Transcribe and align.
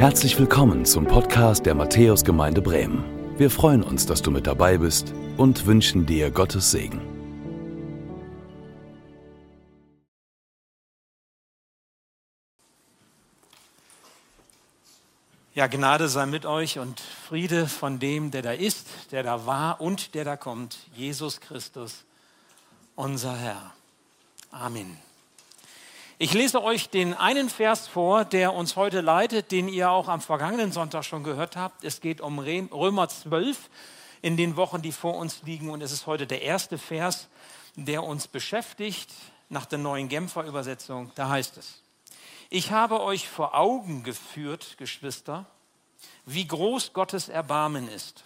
Herzlich 0.00 0.38
willkommen 0.38 0.86
zum 0.86 1.04
Podcast 1.04 1.66
der 1.66 1.74
Matthäusgemeinde 1.74 2.62
Bremen. 2.62 3.04
Wir 3.36 3.50
freuen 3.50 3.82
uns, 3.82 4.06
dass 4.06 4.22
du 4.22 4.30
mit 4.30 4.46
dabei 4.46 4.78
bist 4.78 5.12
und 5.36 5.66
wünschen 5.66 6.06
dir 6.06 6.30
Gottes 6.30 6.70
Segen. 6.70 7.02
Ja, 15.54 15.66
Gnade 15.66 16.08
sei 16.08 16.24
mit 16.24 16.46
euch 16.46 16.78
und 16.78 16.98
Friede 16.98 17.66
von 17.66 17.98
dem, 17.98 18.30
der 18.30 18.40
da 18.40 18.52
ist, 18.52 18.86
der 19.10 19.22
da 19.22 19.44
war 19.44 19.82
und 19.82 20.14
der 20.14 20.24
da 20.24 20.38
kommt, 20.38 20.78
Jesus 20.96 21.42
Christus, 21.42 22.04
unser 22.96 23.36
Herr. 23.36 23.74
Amen. 24.50 25.09
Ich 26.22 26.34
lese 26.34 26.62
euch 26.62 26.90
den 26.90 27.14
einen 27.14 27.48
Vers 27.48 27.88
vor, 27.88 28.26
der 28.26 28.52
uns 28.52 28.76
heute 28.76 29.00
leitet, 29.00 29.50
den 29.52 29.68
ihr 29.68 29.90
auch 29.90 30.06
am 30.06 30.20
vergangenen 30.20 30.70
Sonntag 30.70 31.02
schon 31.06 31.24
gehört 31.24 31.56
habt. 31.56 31.82
Es 31.82 32.02
geht 32.02 32.20
um 32.20 32.38
Römer 32.38 33.08
12 33.08 33.70
in 34.20 34.36
den 34.36 34.54
Wochen, 34.56 34.82
die 34.82 34.92
vor 34.92 35.16
uns 35.16 35.40
liegen. 35.44 35.70
Und 35.70 35.80
es 35.80 35.92
ist 35.92 36.06
heute 36.06 36.26
der 36.26 36.42
erste 36.42 36.76
Vers, 36.76 37.28
der 37.74 38.04
uns 38.04 38.28
beschäftigt 38.28 39.10
nach 39.48 39.64
der 39.64 39.78
neuen 39.78 40.10
Genfer 40.10 40.44
Übersetzung. 40.44 41.10
Da 41.14 41.30
heißt 41.30 41.56
es, 41.56 41.80
ich 42.50 42.70
habe 42.70 43.00
euch 43.00 43.26
vor 43.26 43.54
Augen 43.54 44.02
geführt, 44.02 44.76
Geschwister, 44.76 45.46
wie 46.26 46.46
groß 46.46 46.92
Gottes 46.92 47.30
Erbarmen 47.30 47.88
ist. 47.88 48.24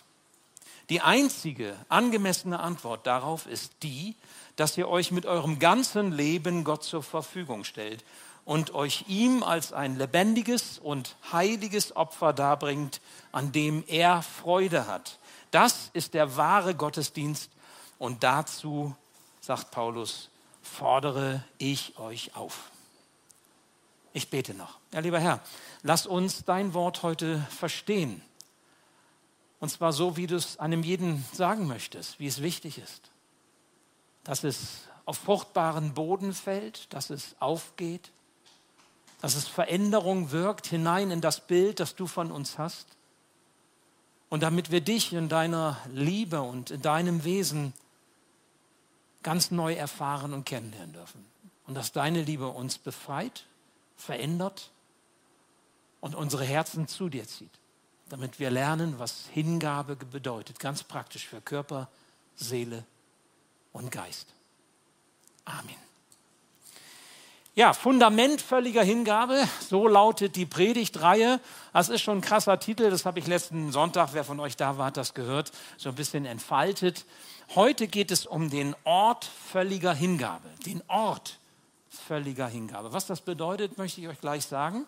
Die 0.90 1.00
einzige 1.00 1.76
angemessene 1.88 2.58
Antwort 2.58 3.06
darauf 3.06 3.46
ist 3.46 3.72
die, 3.84 4.16
dass 4.56 4.76
ihr 4.76 4.88
euch 4.88 5.10
mit 5.10 5.26
eurem 5.26 5.58
ganzen 5.58 6.12
Leben 6.12 6.64
Gott 6.64 6.84
zur 6.84 7.02
Verfügung 7.02 7.64
stellt 7.64 8.04
und 8.44 8.74
euch 8.74 9.04
ihm 9.08 9.42
als 9.42 9.72
ein 9.72 9.96
lebendiges 9.96 10.78
und 10.78 11.16
heiliges 11.32 11.96
Opfer 11.96 12.32
darbringt, 12.32 13.00
an 13.32 13.52
dem 13.52 13.84
er 13.86 14.22
Freude 14.22 14.86
hat. 14.86 15.18
Das 15.50 15.90
ist 15.92 16.14
der 16.14 16.36
wahre 16.36 16.74
Gottesdienst 16.74 17.50
und 17.98 18.22
dazu, 18.22 18.94
sagt 19.40 19.70
Paulus, 19.70 20.30
fordere 20.62 21.42
ich 21.58 21.98
euch 21.98 22.36
auf. 22.36 22.70
Ich 24.12 24.30
bete 24.30 24.54
noch. 24.54 24.78
Ja, 24.92 25.00
lieber 25.00 25.18
Herr, 25.18 25.40
lass 25.82 26.06
uns 26.06 26.44
dein 26.44 26.74
Wort 26.74 27.02
heute 27.02 27.44
verstehen. 27.50 28.22
Und 29.58 29.70
zwar 29.70 29.92
so, 29.92 30.16
wie 30.16 30.26
du 30.26 30.36
es 30.36 30.58
einem 30.58 30.82
jeden 30.82 31.24
sagen 31.32 31.66
möchtest, 31.66 32.20
wie 32.20 32.26
es 32.26 32.42
wichtig 32.42 32.78
ist 32.78 33.10
dass 34.24 34.42
es 34.42 34.88
auf 35.04 35.18
fruchtbaren 35.18 35.94
Boden 35.94 36.32
fällt, 36.32 36.92
dass 36.92 37.10
es 37.10 37.36
aufgeht, 37.38 38.10
dass 39.20 39.36
es 39.36 39.46
Veränderung 39.46 40.32
wirkt 40.32 40.66
hinein 40.66 41.10
in 41.10 41.20
das 41.20 41.46
Bild, 41.46 41.80
das 41.80 41.94
du 41.94 42.06
von 42.06 42.30
uns 42.32 42.58
hast. 42.58 42.86
Und 44.28 44.42
damit 44.42 44.70
wir 44.70 44.80
dich 44.80 45.12
in 45.12 45.28
deiner 45.28 45.78
Liebe 45.92 46.42
und 46.42 46.70
in 46.70 46.82
deinem 46.82 47.24
Wesen 47.24 47.72
ganz 49.22 49.50
neu 49.50 49.74
erfahren 49.74 50.32
und 50.32 50.44
kennenlernen 50.44 50.92
dürfen. 50.92 51.24
Und 51.66 51.74
dass 51.74 51.92
deine 51.92 52.22
Liebe 52.22 52.48
uns 52.48 52.78
befreit, 52.78 53.46
verändert 53.96 54.70
und 56.00 56.14
unsere 56.14 56.44
Herzen 56.44 56.88
zu 56.88 57.08
dir 57.08 57.26
zieht. 57.26 57.52
Damit 58.08 58.38
wir 58.38 58.50
lernen, 58.50 58.98
was 58.98 59.26
Hingabe 59.32 59.96
bedeutet, 59.96 60.58
ganz 60.58 60.82
praktisch 60.82 61.26
für 61.26 61.40
Körper, 61.40 61.88
Seele 62.36 62.84
und 63.74 63.90
Geist. 63.90 64.28
Amen. 65.44 65.76
Ja, 67.56 67.72
Fundament 67.72 68.40
völliger 68.40 68.82
Hingabe, 68.82 69.46
so 69.68 69.86
lautet 69.86 70.34
die 70.34 70.46
Predigtreihe. 70.46 71.38
Das 71.72 71.88
ist 71.88 72.00
schon 72.00 72.18
ein 72.18 72.20
krasser 72.20 72.58
Titel, 72.58 72.90
das 72.90 73.04
habe 73.04 73.18
ich 73.20 73.26
letzten 73.26 73.70
Sonntag, 73.70 74.08
wer 74.12 74.24
von 74.24 74.40
euch 74.40 74.56
da 74.56 74.78
war, 74.78 74.86
hat 74.86 74.96
das 74.96 75.14
gehört, 75.14 75.52
so 75.76 75.90
ein 75.90 75.94
bisschen 75.94 76.24
entfaltet. 76.24 77.04
Heute 77.54 77.86
geht 77.86 78.10
es 78.10 78.26
um 78.26 78.50
den 78.50 78.74
Ort 78.82 79.24
völliger 79.24 79.94
Hingabe, 79.94 80.48
den 80.66 80.82
Ort 80.88 81.38
völliger 81.88 82.48
Hingabe. 82.48 82.92
Was 82.92 83.06
das 83.06 83.20
bedeutet, 83.20 83.78
möchte 83.78 84.00
ich 84.00 84.08
euch 84.08 84.20
gleich 84.20 84.46
sagen. 84.46 84.86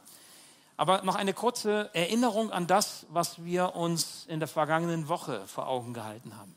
Aber 0.77 1.03
noch 1.03 1.15
eine 1.15 1.35
kurze 1.35 1.91
Erinnerung 1.93 2.51
an 2.51 2.67
das, 2.67 3.07
was 3.11 3.45
wir 3.45 3.77
uns 3.77 4.27
in 4.27 4.41
der 4.41 4.49
vergangenen 4.49 5.09
Woche 5.09 5.47
vor 5.47 5.69
Augen 5.69 5.95
gehalten 5.95 6.37
haben. 6.37 6.57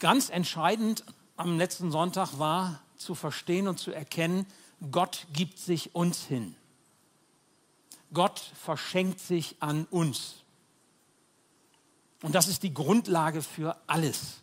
Ganz 0.00 0.30
entscheidend 0.30 1.04
am 1.36 1.58
letzten 1.58 1.90
Sonntag 1.90 2.38
war 2.38 2.80
zu 2.96 3.14
verstehen 3.14 3.68
und 3.68 3.78
zu 3.78 3.92
erkennen, 3.92 4.46
Gott 4.90 5.26
gibt 5.32 5.58
sich 5.58 5.94
uns 5.94 6.24
hin. 6.24 6.56
Gott 8.12 8.40
verschenkt 8.62 9.20
sich 9.20 9.56
an 9.60 9.86
uns. 9.90 10.36
Und 12.22 12.34
das 12.34 12.48
ist 12.48 12.62
die 12.62 12.74
Grundlage 12.74 13.42
für 13.42 13.76
alles. 13.86 14.40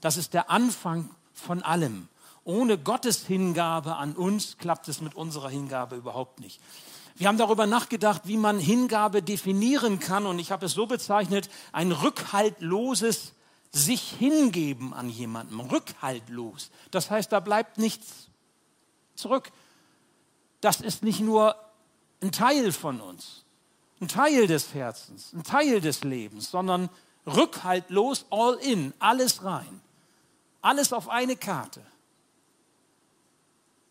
Das 0.00 0.16
ist 0.16 0.34
der 0.34 0.50
Anfang 0.50 1.10
von 1.32 1.62
allem. 1.62 2.08
Ohne 2.44 2.78
Gottes 2.78 3.26
Hingabe 3.26 3.96
an 3.96 4.14
uns 4.14 4.58
klappt 4.58 4.88
es 4.88 5.00
mit 5.00 5.14
unserer 5.14 5.48
Hingabe 5.48 5.96
überhaupt 5.96 6.40
nicht. 6.40 6.60
Wir 7.16 7.28
haben 7.28 7.38
darüber 7.38 7.66
nachgedacht, 7.66 8.22
wie 8.24 8.36
man 8.36 8.58
Hingabe 8.58 9.22
definieren 9.22 9.98
kann. 9.98 10.26
Und 10.26 10.38
ich 10.38 10.52
habe 10.52 10.66
es 10.66 10.72
so 10.72 10.86
bezeichnet, 10.86 11.50
ein 11.72 11.92
rückhaltloses 11.92 13.32
sich 13.72 14.10
hingeben 14.10 14.94
an 14.94 15.10
jemanden, 15.10 15.60
rückhaltlos. 15.60 16.70
Das 16.90 17.10
heißt, 17.10 17.30
da 17.32 17.40
bleibt 17.40 17.78
nichts 17.78 18.28
zurück. 19.14 19.50
Das 20.60 20.80
ist 20.80 21.02
nicht 21.02 21.20
nur 21.20 21.54
ein 22.22 22.32
Teil 22.32 22.72
von 22.72 23.00
uns, 23.00 23.44
ein 24.00 24.08
Teil 24.08 24.46
des 24.46 24.74
Herzens, 24.74 25.32
ein 25.32 25.44
Teil 25.44 25.80
des 25.80 26.02
Lebens, 26.02 26.50
sondern 26.50 26.88
rückhaltlos, 27.26 28.26
all 28.30 28.54
in, 28.54 28.92
alles 28.98 29.44
rein. 29.44 29.80
Alles 30.60 30.92
auf 30.92 31.08
eine 31.08 31.36
Karte. 31.36 31.82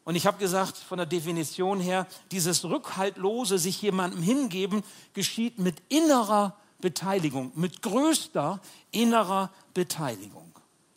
Und 0.04 0.16
ich 0.16 0.26
habe 0.26 0.38
gesagt, 0.38 0.78
von 0.78 0.98
der 0.98 1.06
Definition 1.06 1.80
her, 1.80 2.08
dieses 2.32 2.64
rückhaltlose 2.64 3.60
sich 3.60 3.82
jemandem 3.82 4.22
hingeben 4.22 4.84
geschieht 5.14 5.60
mit 5.60 5.82
innerer 5.90 6.56
Beteiligung, 6.80 7.52
mit 7.56 7.82
größter 7.82 8.60
innerer 8.92 9.52
Beteiligung. 9.74 10.52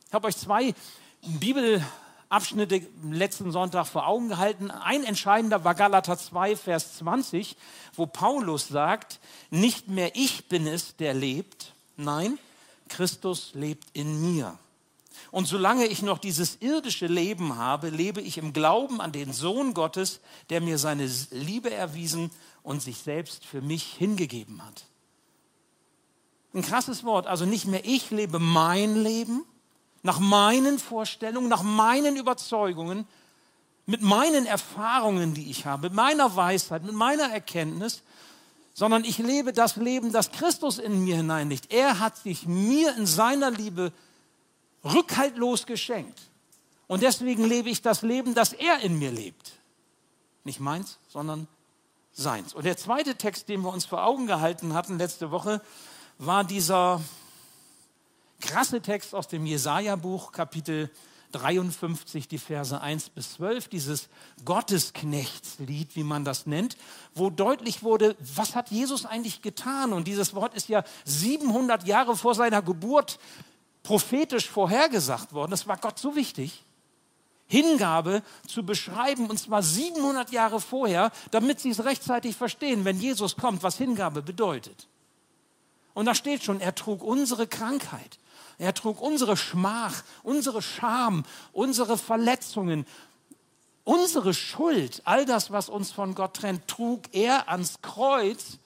Ich 0.07 0.15
habe 0.15 0.29
euch 0.29 0.37
zwei 0.37 0.75
Bibelabschnitte 1.23 2.83
letzten 3.11 3.53
Sonntag 3.53 3.87
vor 3.87 4.07
Augen 4.07 4.29
gehalten. 4.29 4.71
Ein 4.71 5.05
entscheidender 5.05 5.65
war 5.65 5.75
Galater 5.75 6.19
2, 6.19 6.57
Vers 6.57 6.99
20, 6.99 7.57
wo 7.95 8.07
Paulus 8.07 8.69
sagt, 8.69 9.21
nicht 9.51 9.89
mehr 9.89 10.17
ich 10.17 10.49
bin 10.49 10.67
es, 10.67 10.97
der 10.97 11.15
lebt, 11.15 11.73
nein, 11.97 12.39
Christus 12.89 13.53
lebt 13.55 13.87
in 13.93 14.21
mir. 14.21 14.59
Und 15.31 15.47
solange 15.47 15.87
ich 15.87 16.03
noch 16.03 16.19
dieses 16.19 16.57
irdische 16.61 17.07
Leben 17.07 17.57
habe, 17.57 17.91
lebe 17.91 18.21
ich 18.21 18.39
im 18.39 18.53
Glauben 18.53 19.01
an 19.01 19.13
den 19.13 19.33
Sohn 19.33 19.75
Gottes, 19.75 20.21
der 20.49 20.61
mir 20.61 20.79
seine 20.79 21.09
Liebe 21.31 21.71
erwiesen 21.71 22.31
und 22.63 22.83
sich 22.83 22.99
selbst 22.99 23.45
für 23.45 23.63
mich 23.63 23.85
hingegeben 23.85 24.65
hat. 24.65 24.85
Ein 26.53 26.63
krasses 26.63 27.05
Wort. 27.05 27.27
Also 27.27 27.47
nicht 27.47 27.67
mehr 27.67 27.85
ich 27.85 28.11
lebe 28.11 28.39
mein 28.39 29.03
Leben 29.03 29.45
nach 30.03 30.19
meinen 30.19 30.79
Vorstellungen, 30.79 31.49
nach 31.49 31.63
meinen 31.63 32.17
Überzeugungen, 32.17 33.07
mit 33.87 34.03
meinen 34.03 34.47
Erfahrungen, 34.47 35.35
die 35.35 35.51
ich 35.51 35.67
habe, 35.67 35.89
mit 35.89 35.95
meiner 35.95 36.37
Weisheit, 36.37 36.85
mit 36.85 36.95
meiner 36.95 37.31
Erkenntnis, 37.31 38.03
sondern 38.73 39.05
ich 39.05 39.19
lebe 39.19 39.53
das 39.53 39.77
Leben, 39.77 40.13
das 40.13 40.31
Christus 40.33 40.79
in 40.79 41.05
mir 41.05 41.17
hineinlegt. 41.17 41.73
Er 41.73 41.99
hat 41.99 42.17
sich 42.17 42.47
mir 42.47 42.97
in 42.97 43.07
seiner 43.07 43.51
Liebe 43.51 43.93
rückhaltlos 44.85 45.67
geschenkt. 45.67 46.19
Und 46.87 47.03
deswegen 47.03 47.45
lebe 47.45 47.69
ich 47.69 47.83
das 47.83 48.03
Leben, 48.03 48.35
das 48.35 48.53
er 48.53 48.81
in 48.81 48.99
mir 48.99 49.11
lebt. 49.11 49.53
Nicht 50.45 50.61
meins, 50.61 50.99
sondern 51.09 51.47
seins. 52.13 52.55
Und 52.55 52.65
der 52.65 52.77
zweite 52.77 53.17
Text, 53.17 53.49
den 53.49 53.61
wir 53.63 53.73
uns 53.73 53.85
vor 53.85 54.05
Augen 54.05 54.27
gehalten 54.27 54.75
hatten 54.75 54.99
letzte 54.99 55.31
Woche, 55.31 55.61
war 56.21 56.45
dieser 56.45 57.01
krasse 58.41 58.83
Text 58.83 59.15
aus 59.15 59.27
dem 59.27 59.47
Jesaja-Buch, 59.47 60.33
Kapitel 60.33 60.91
53, 61.33 62.29
die 62.29 62.37
Verse 62.37 62.79
1 62.79 63.09
bis 63.11 63.35
12, 63.35 63.69
dieses 63.69 64.09
Gottesknechtslied, 64.45 65.97
wie 65.97 66.05
man 66.05 66.27
das 66.27 66.45
nennt, 66.45 66.77
wo 67.15 67.31
deutlich 67.31 67.83
wurde, 67.83 68.17
was 68.37 68.55
hat 68.55 68.71
Jesus 68.71 69.07
eigentlich 69.07 69.41
getan? 69.41 69.95
Und 69.95 70.07
dieses 70.07 70.35
Wort 70.35 70.53
ist 70.55 70.69
ja 70.69 70.85
700 71.07 71.87
Jahre 71.87 72.15
vor 72.15 72.35
seiner 72.35 72.61
Geburt 72.61 73.19
prophetisch 73.83 74.49
vorhergesagt 74.51 75.33
worden. 75.33 75.53
Das 75.53 75.67
war 75.67 75.79
Gott 75.79 75.99
so 75.99 76.17
wichtig. 76.17 76.65
Hingabe 77.47 78.23
zu 78.47 78.63
beschreiben, 78.63 79.31
und 79.31 79.39
zwar 79.39 79.63
700 79.63 80.33
Jahre 80.33 80.61
vorher, 80.61 81.13
damit 81.31 81.61
sie 81.61 81.71
es 81.71 81.83
rechtzeitig 81.83 82.37
verstehen, 82.37 82.85
wenn 82.85 83.01
Jesus 83.01 83.37
kommt, 83.37 83.63
was 83.63 83.79
Hingabe 83.79 84.21
bedeutet. 84.21 84.87
Und 85.95 86.07
da 86.07 86.15
steht 86.15 86.43
schon, 86.43 86.61
er 86.61 86.75
trug 86.75 87.03
unsere 87.03 87.47
Krankheit. 87.47 88.19
Er 88.59 88.75
trug 88.75 89.01
unsere 89.01 89.37
Schmach, 89.37 90.03
unsere 90.23 90.61
Scham, 90.61 91.25
unsere 91.53 91.97
Verletzungen. 91.97 92.87
Unsere 93.85 94.35
Schuld, 94.35 95.01
all 95.05 95.25
das, 95.25 95.51
was 95.51 95.69
uns 95.69 95.91
von 95.91 96.15
Gott 96.15 96.35
trennt, 96.35 96.69
trug 96.69 97.03
er 97.13 97.49
ans 97.49 97.81
Kreuz, 97.81 98.59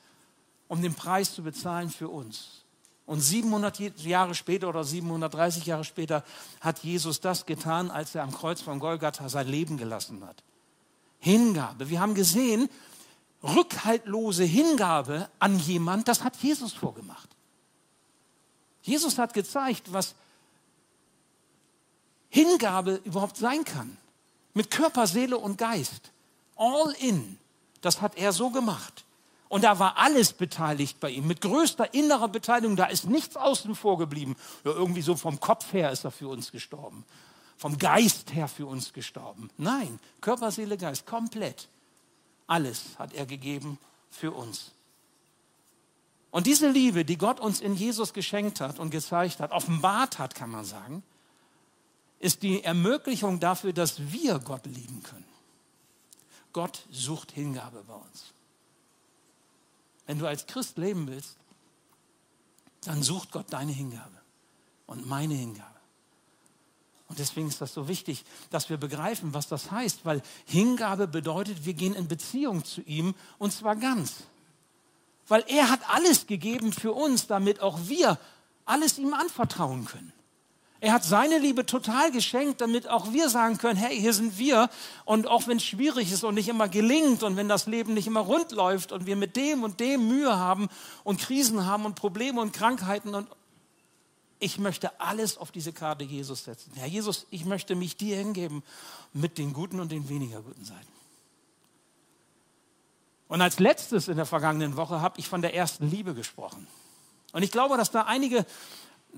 um 0.68 0.82
den 0.82 0.94
Preis 0.94 1.32
zu 1.34 1.42
bezahlen 1.42 1.90
für 1.90 2.08
uns. 2.08 2.64
Und 3.06 3.20
700 3.20 3.78
Jahre 4.00 4.34
später 4.34 4.68
oder 4.68 4.82
730 4.82 5.66
Jahre 5.66 5.84
später 5.84 6.24
hat 6.60 6.80
Jesus 6.80 7.20
das 7.20 7.46
getan, 7.46 7.90
als 7.90 8.14
er 8.14 8.22
am 8.22 8.32
Kreuz 8.32 8.62
von 8.62 8.80
Golgatha 8.80 9.28
sein 9.28 9.46
Leben 9.46 9.76
gelassen 9.76 10.24
hat. 10.26 10.42
Hingabe. 11.20 11.90
Wir 11.90 12.00
haben 12.00 12.14
gesehen, 12.14 12.68
rückhaltlose 13.44 14.44
Hingabe 14.44 15.28
an 15.38 15.58
jemand, 15.58 16.08
das 16.08 16.24
hat 16.24 16.36
Jesus 16.36 16.72
vorgemacht. 16.72 17.28
Jesus 18.82 19.18
hat 19.18 19.34
gezeigt, 19.34 19.92
was 19.92 20.14
Hingabe 22.28 23.00
überhaupt 23.04 23.36
sein 23.36 23.64
kann. 23.64 23.96
Mit 24.54 24.70
Körper, 24.70 25.06
Seele 25.06 25.38
und 25.38 25.56
Geist. 25.58 26.10
All 26.56 26.92
in. 27.00 27.38
Das 27.80 28.00
hat 28.00 28.16
er 28.16 28.32
so 28.32 28.50
gemacht. 28.50 29.04
Und 29.48 29.62
da 29.62 29.78
war 29.78 29.98
alles 29.98 30.32
beteiligt 30.32 30.98
bei 31.00 31.10
ihm, 31.10 31.26
mit 31.26 31.40
größter 31.40 31.94
innerer 31.94 32.28
Beteiligung. 32.28 32.76
Da 32.76 32.86
ist 32.86 33.04
nichts 33.04 33.36
außen 33.36 33.74
vor 33.74 33.98
geblieben. 33.98 34.36
Ja, 34.64 34.72
irgendwie 34.72 35.02
so 35.02 35.16
vom 35.16 35.38
Kopf 35.38 35.72
her 35.72 35.92
ist 35.92 36.04
er 36.04 36.10
für 36.10 36.28
uns 36.28 36.50
gestorben. 36.50 37.04
Vom 37.56 37.78
Geist 37.78 38.34
her 38.34 38.48
für 38.48 38.66
uns 38.66 38.92
gestorben. 38.92 39.50
Nein, 39.56 40.00
Körper, 40.20 40.50
Seele, 40.50 40.76
Geist, 40.76 41.06
komplett. 41.06 41.68
Alles 42.46 42.98
hat 42.98 43.12
er 43.14 43.26
gegeben 43.26 43.78
für 44.10 44.32
uns. 44.32 44.72
Und 46.30 46.46
diese 46.46 46.68
Liebe, 46.68 47.04
die 47.04 47.16
Gott 47.16 47.38
uns 47.38 47.60
in 47.60 47.74
Jesus 47.74 48.12
geschenkt 48.12 48.60
hat 48.60 48.78
und 48.78 48.90
gezeigt 48.90 49.38
hat, 49.38 49.52
offenbart 49.52 50.18
hat, 50.18 50.34
kann 50.34 50.50
man 50.50 50.64
sagen, 50.64 51.02
ist 52.18 52.42
die 52.42 52.64
Ermöglichung 52.64 53.38
dafür, 53.38 53.72
dass 53.72 54.10
wir 54.12 54.38
Gott 54.38 54.66
lieben 54.66 55.02
können. 55.02 55.24
Gott 56.52 56.86
sucht 56.90 57.32
Hingabe 57.32 57.84
bei 57.86 57.94
uns. 57.94 58.32
Wenn 60.06 60.18
du 60.18 60.26
als 60.26 60.46
Christ 60.46 60.76
leben 60.78 61.06
willst, 61.06 61.36
dann 62.82 63.02
sucht 63.02 63.30
Gott 63.30 63.52
deine 63.52 63.72
Hingabe 63.72 64.20
und 64.86 65.06
meine 65.06 65.34
Hingabe. 65.34 65.73
Und 67.08 67.18
deswegen 67.18 67.48
ist 67.48 67.60
das 67.60 67.74
so 67.74 67.86
wichtig, 67.86 68.24
dass 68.50 68.70
wir 68.70 68.76
begreifen, 68.76 69.34
was 69.34 69.46
das 69.46 69.70
heißt, 69.70 70.04
weil 70.04 70.22
Hingabe 70.46 71.06
bedeutet, 71.06 71.66
wir 71.66 71.74
gehen 71.74 71.94
in 71.94 72.08
Beziehung 72.08 72.64
zu 72.64 72.80
ihm 72.82 73.14
und 73.38 73.52
zwar 73.52 73.76
ganz. 73.76 74.24
Weil 75.28 75.44
er 75.48 75.70
hat 75.70 75.80
alles 75.90 76.26
gegeben 76.26 76.72
für 76.72 76.92
uns, 76.92 77.26
damit 77.26 77.60
auch 77.60 77.78
wir 77.84 78.18
alles 78.64 78.98
ihm 78.98 79.12
anvertrauen 79.12 79.84
können. 79.84 80.12
Er 80.80 80.92
hat 80.92 81.04
seine 81.04 81.38
Liebe 81.38 81.64
total 81.64 82.10
geschenkt, 82.10 82.60
damit 82.60 82.90
auch 82.90 83.10
wir 83.10 83.30
sagen 83.30 83.56
können, 83.56 83.78
hey, 83.78 83.98
hier 83.98 84.12
sind 84.12 84.36
wir. 84.36 84.68
Und 85.06 85.26
auch 85.26 85.46
wenn 85.46 85.56
es 85.56 85.64
schwierig 85.64 86.12
ist 86.12 86.24
und 86.24 86.34
nicht 86.34 86.48
immer 86.48 86.68
gelingt 86.68 87.22
und 87.22 87.36
wenn 87.36 87.48
das 87.48 87.66
Leben 87.66 87.94
nicht 87.94 88.06
immer 88.06 88.20
rund 88.20 88.52
läuft 88.52 88.92
und 88.92 89.06
wir 89.06 89.16
mit 89.16 89.34
dem 89.36 89.62
und 89.62 89.80
dem 89.80 90.06
Mühe 90.08 90.36
haben 90.36 90.68
und 91.02 91.20
Krisen 91.20 91.64
haben 91.64 91.86
und 91.86 91.94
Probleme 91.94 92.38
und 92.38 92.52
Krankheiten 92.52 93.14
und 93.14 93.28
ich 94.38 94.58
möchte 94.58 95.00
alles 95.00 95.38
auf 95.38 95.50
diese 95.50 95.72
Karte 95.72 96.04
Jesus 96.04 96.44
setzen. 96.44 96.72
Herr 96.76 96.86
Jesus, 96.86 97.26
ich 97.30 97.44
möchte 97.44 97.74
mich 97.74 97.96
dir 97.96 98.16
hingeben 98.16 98.62
mit 99.12 99.38
den 99.38 99.52
guten 99.52 99.80
und 99.80 99.92
den 99.92 100.08
weniger 100.08 100.42
guten 100.42 100.64
Seiten. 100.64 100.92
Und 103.28 103.40
als 103.40 103.58
letztes 103.58 104.08
in 104.08 104.16
der 104.16 104.26
vergangenen 104.26 104.76
Woche 104.76 105.00
habe 105.00 105.18
ich 105.18 105.28
von 105.28 105.42
der 105.42 105.54
ersten 105.54 105.90
Liebe 105.90 106.14
gesprochen. 106.14 106.66
Und 107.32 107.42
ich 107.42 107.50
glaube, 107.50 107.76
dass 107.76 107.90
da 107.90 108.02
einige 108.02 108.46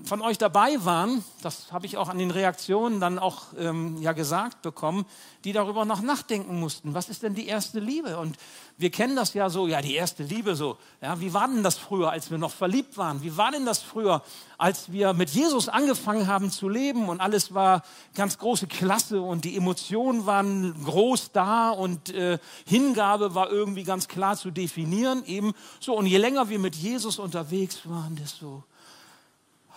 von 0.03 0.21
euch 0.21 0.37
dabei 0.37 0.85
waren, 0.85 1.23
das 1.41 1.71
habe 1.71 1.85
ich 1.85 1.97
auch 1.97 2.09
an 2.09 2.17
den 2.17 2.31
Reaktionen 2.31 2.99
dann 2.99 3.19
auch 3.19 3.45
ähm, 3.57 4.01
ja 4.01 4.13
gesagt 4.13 4.61
bekommen, 4.61 5.05
die 5.43 5.53
darüber 5.53 5.85
noch 5.85 6.01
nachdenken 6.01 6.59
mussten. 6.59 6.93
Was 6.93 7.09
ist 7.09 7.23
denn 7.23 7.33
die 7.33 7.47
erste 7.47 7.79
Liebe? 7.79 8.17
Und 8.17 8.37
wir 8.77 8.91
kennen 8.91 9.15
das 9.15 9.33
ja 9.33 9.49
so, 9.49 9.67
ja, 9.67 9.81
die 9.81 9.95
erste 9.95 10.23
Liebe 10.23 10.55
so. 10.55 10.77
Ja, 11.01 11.19
wie 11.19 11.33
war 11.33 11.47
denn 11.47 11.63
das 11.63 11.77
früher, 11.77 12.11
als 12.11 12.29
wir 12.29 12.37
noch 12.37 12.51
verliebt 12.51 12.97
waren? 12.97 13.23
Wie 13.23 13.37
war 13.37 13.51
denn 13.51 13.65
das 13.65 13.81
früher, 13.81 14.21
als 14.57 14.91
wir 14.91 15.13
mit 15.13 15.29
Jesus 15.29 15.67
angefangen 15.67 16.27
haben 16.27 16.51
zu 16.51 16.69
leben 16.69 17.09
und 17.09 17.19
alles 17.19 17.53
war 17.53 17.83
ganz 18.15 18.37
große 18.37 18.67
Klasse 18.67 19.21
und 19.21 19.45
die 19.45 19.57
Emotionen 19.57 20.25
waren 20.25 20.75
groß 20.83 21.31
da 21.31 21.71
und 21.71 22.13
äh, 22.13 22.37
Hingabe 22.65 23.35
war 23.35 23.49
irgendwie 23.49 23.83
ganz 23.83 24.07
klar 24.07 24.37
zu 24.37 24.51
definieren 24.51 25.25
eben 25.25 25.53
so. 25.79 25.95
Und 25.95 26.05
je 26.05 26.17
länger 26.17 26.49
wir 26.49 26.59
mit 26.59 26.75
Jesus 26.75 27.19
unterwegs 27.19 27.81
waren, 27.85 28.15
desto 28.15 28.63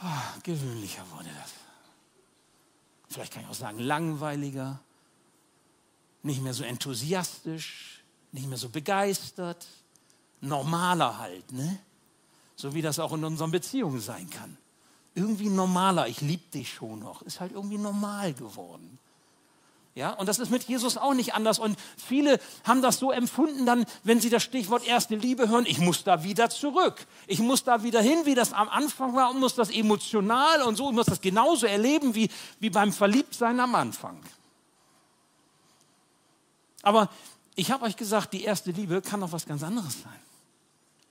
oh, 0.02 0.40
gewöhnlicher 0.42 1.04
wurde 1.10 1.30
das. 1.40 1.52
Vielleicht 3.08 3.32
kann 3.32 3.42
ich 3.42 3.48
auch 3.48 3.54
sagen, 3.54 3.78
langweiliger, 3.78 4.80
nicht 6.22 6.42
mehr 6.42 6.54
so 6.54 6.64
enthusiastisch, 6.64 8.02
nicht 8.32 8.46
mehr 8.46 8.58
so 8.58 8.68
begeistert, 8.68 9.66
normaler 10.40 11.18
halt, 11.18 11.50
ne? 11.52 11.78
So 12.56 12.74
wie 12.74 12.82
das 12.82 12.98
auch 12.98 13.12
in 13.14 13.24
unseren 13.24 13.50
Beziehungen 13.50 14.00
sein 14.00 14.28
kann. 14.28 14.56
Irgendwie 15.14 15.48
normaler, 15.48 16.06
ich 16.08 16.20
liebe 16.20 16.48
dich 16.52 16.72
schon 16.72 17.00
noch, 17.00 17.22
ist 17.22 17.40
halt 17.40 17.52
irgendwie 17.52 17.78
normal 17.78 18.32
geworden. 18.34 18.98
Ja, 19.96 20.12
und 20.12 20.28
das 20.28 20.38
ist 20.38 20.50
mit 20.50 20.64
Jesus 20.64 20.96
auch 20.96 21.14
nicht 21.14 21.34
anders. 21.34 21.58
Und 21.58 21.76
viele 21.96 22.38
haben 22.64 22.80
das 22.80 22.98
so 22.98 23.10
empfunden, 23.10 23.66
dann, 23.66 23.84
wenn 24.04 24.20
sie 24.20 24.30
das 24.30 24.42
Stichwort 24.44 24.86
erste 24.86 25.16
Liebe 25.16 25.48
hören, 25.48 25.66
ich 25.66 25.78
muss 25.78 26.04
da 26.04 26.22
wieder 26.22 26.48
zurück. 26.48 27.06
Ich 27.26 27.40
muss 27.40 27.64
da 27.64 27.82
wieder 27.82 28.00
hin, 28.00 28.20
wie 28.24 28.36
das 28.36 28.52
am 28.52 28.68
Anfang 28.68 29.16
war 29.16 29.30
und 29.30 29.40
muss 29.40 29.56
das 29.56 29.70
emotional 29.70 30.62
und 30.62 30.76
so, 30.76 30.90
ich 30.90 30.94
muss 30.94 31.06
das 31.06 31.20
genauso 31.20 31.66
erleben 31.66 32.14
wie, 32.14 32.30
wie 32.60 32.70
beim 32.70 32.92
Verliebtsein 32.92 33.58
am 33.58 33.74
Anfang. 33.74 34.20
Aber 36.82 37.10
ich 37.56 37.72
habe 37.72 37.84
euch 37.84 37.96
gesagt, 37.96 38.32
die 38.32 38.44
erste 38.44 38.70
Liebe 38.70 39.02
kann 39.02 39.20
doch 39.20 39.32
was 39.32 39.44
ganz 39.44 39.62
anderes 39.64 40.02
sein. 40.02 40.20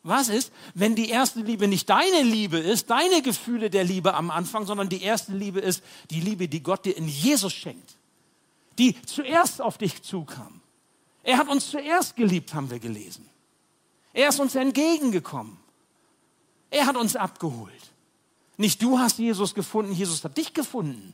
Was 0.03 0.29
ist, 0.29 0.53
wenn 0.73 0.95
die 0.95 1.09
erste 1.09 1.41
Liebe 1.41 1.67
nicht 1.67 1.89
deine 1.89 2.21
Liebe 2.23 2.57
ist, 2.57 2.89
deine 2.89 3.21
Gefühle 3.21 3.69
der 3.69 3.83
Liebe 3.83 4.13
am 4.13 4.31
Anfang, 4.31 4.65
sondern 4.65 4.87
die 4.87 5.03
erste 5.03 5.33
Liebe 5.33 5.59
ist 5.59 5.83
die 6.09 6.21
Liebe, 6.21 6.47
die 6.47 6.63
Gott 6.63 6.85
dir 6.85 6.95
in 6.95 7.09
Jesus 7.09 7.51
schenkt? 7.51 7.98
Die 8.79 8.99
zuerst 9.03 9.61
auf 9.61 9.77
dich 9.77 10.01
zukam. 10.01 10.61
Er 11.23 11.37
hat 11.37 11.49
uns 11.49 11.69
zuerst 11.69 12.15
geliebt, 12.15 12.53
haben 12.53 12.71
wir 12.71 12.79
gelesen. 12.79 13.29
Er 14.13 14.29
ist 14.29 14.39
uns 14.39 14.55
entgegengekommen. 14.55 15.57
Er 16.71 16.85
hat 16.85 16.95
uns 16.95 17.15
abgeholt. 17.15 17.73
Nicht 18.57 18.81
du 18.81 18.97
hast 18.97 19.19
Jesus 19.19 19.53
gefunden, 19.53 19.91
Jesus 19.91 20.23
hat 20.23 20.37
dich 20.37 20.53
gefunden. 20.53 21.13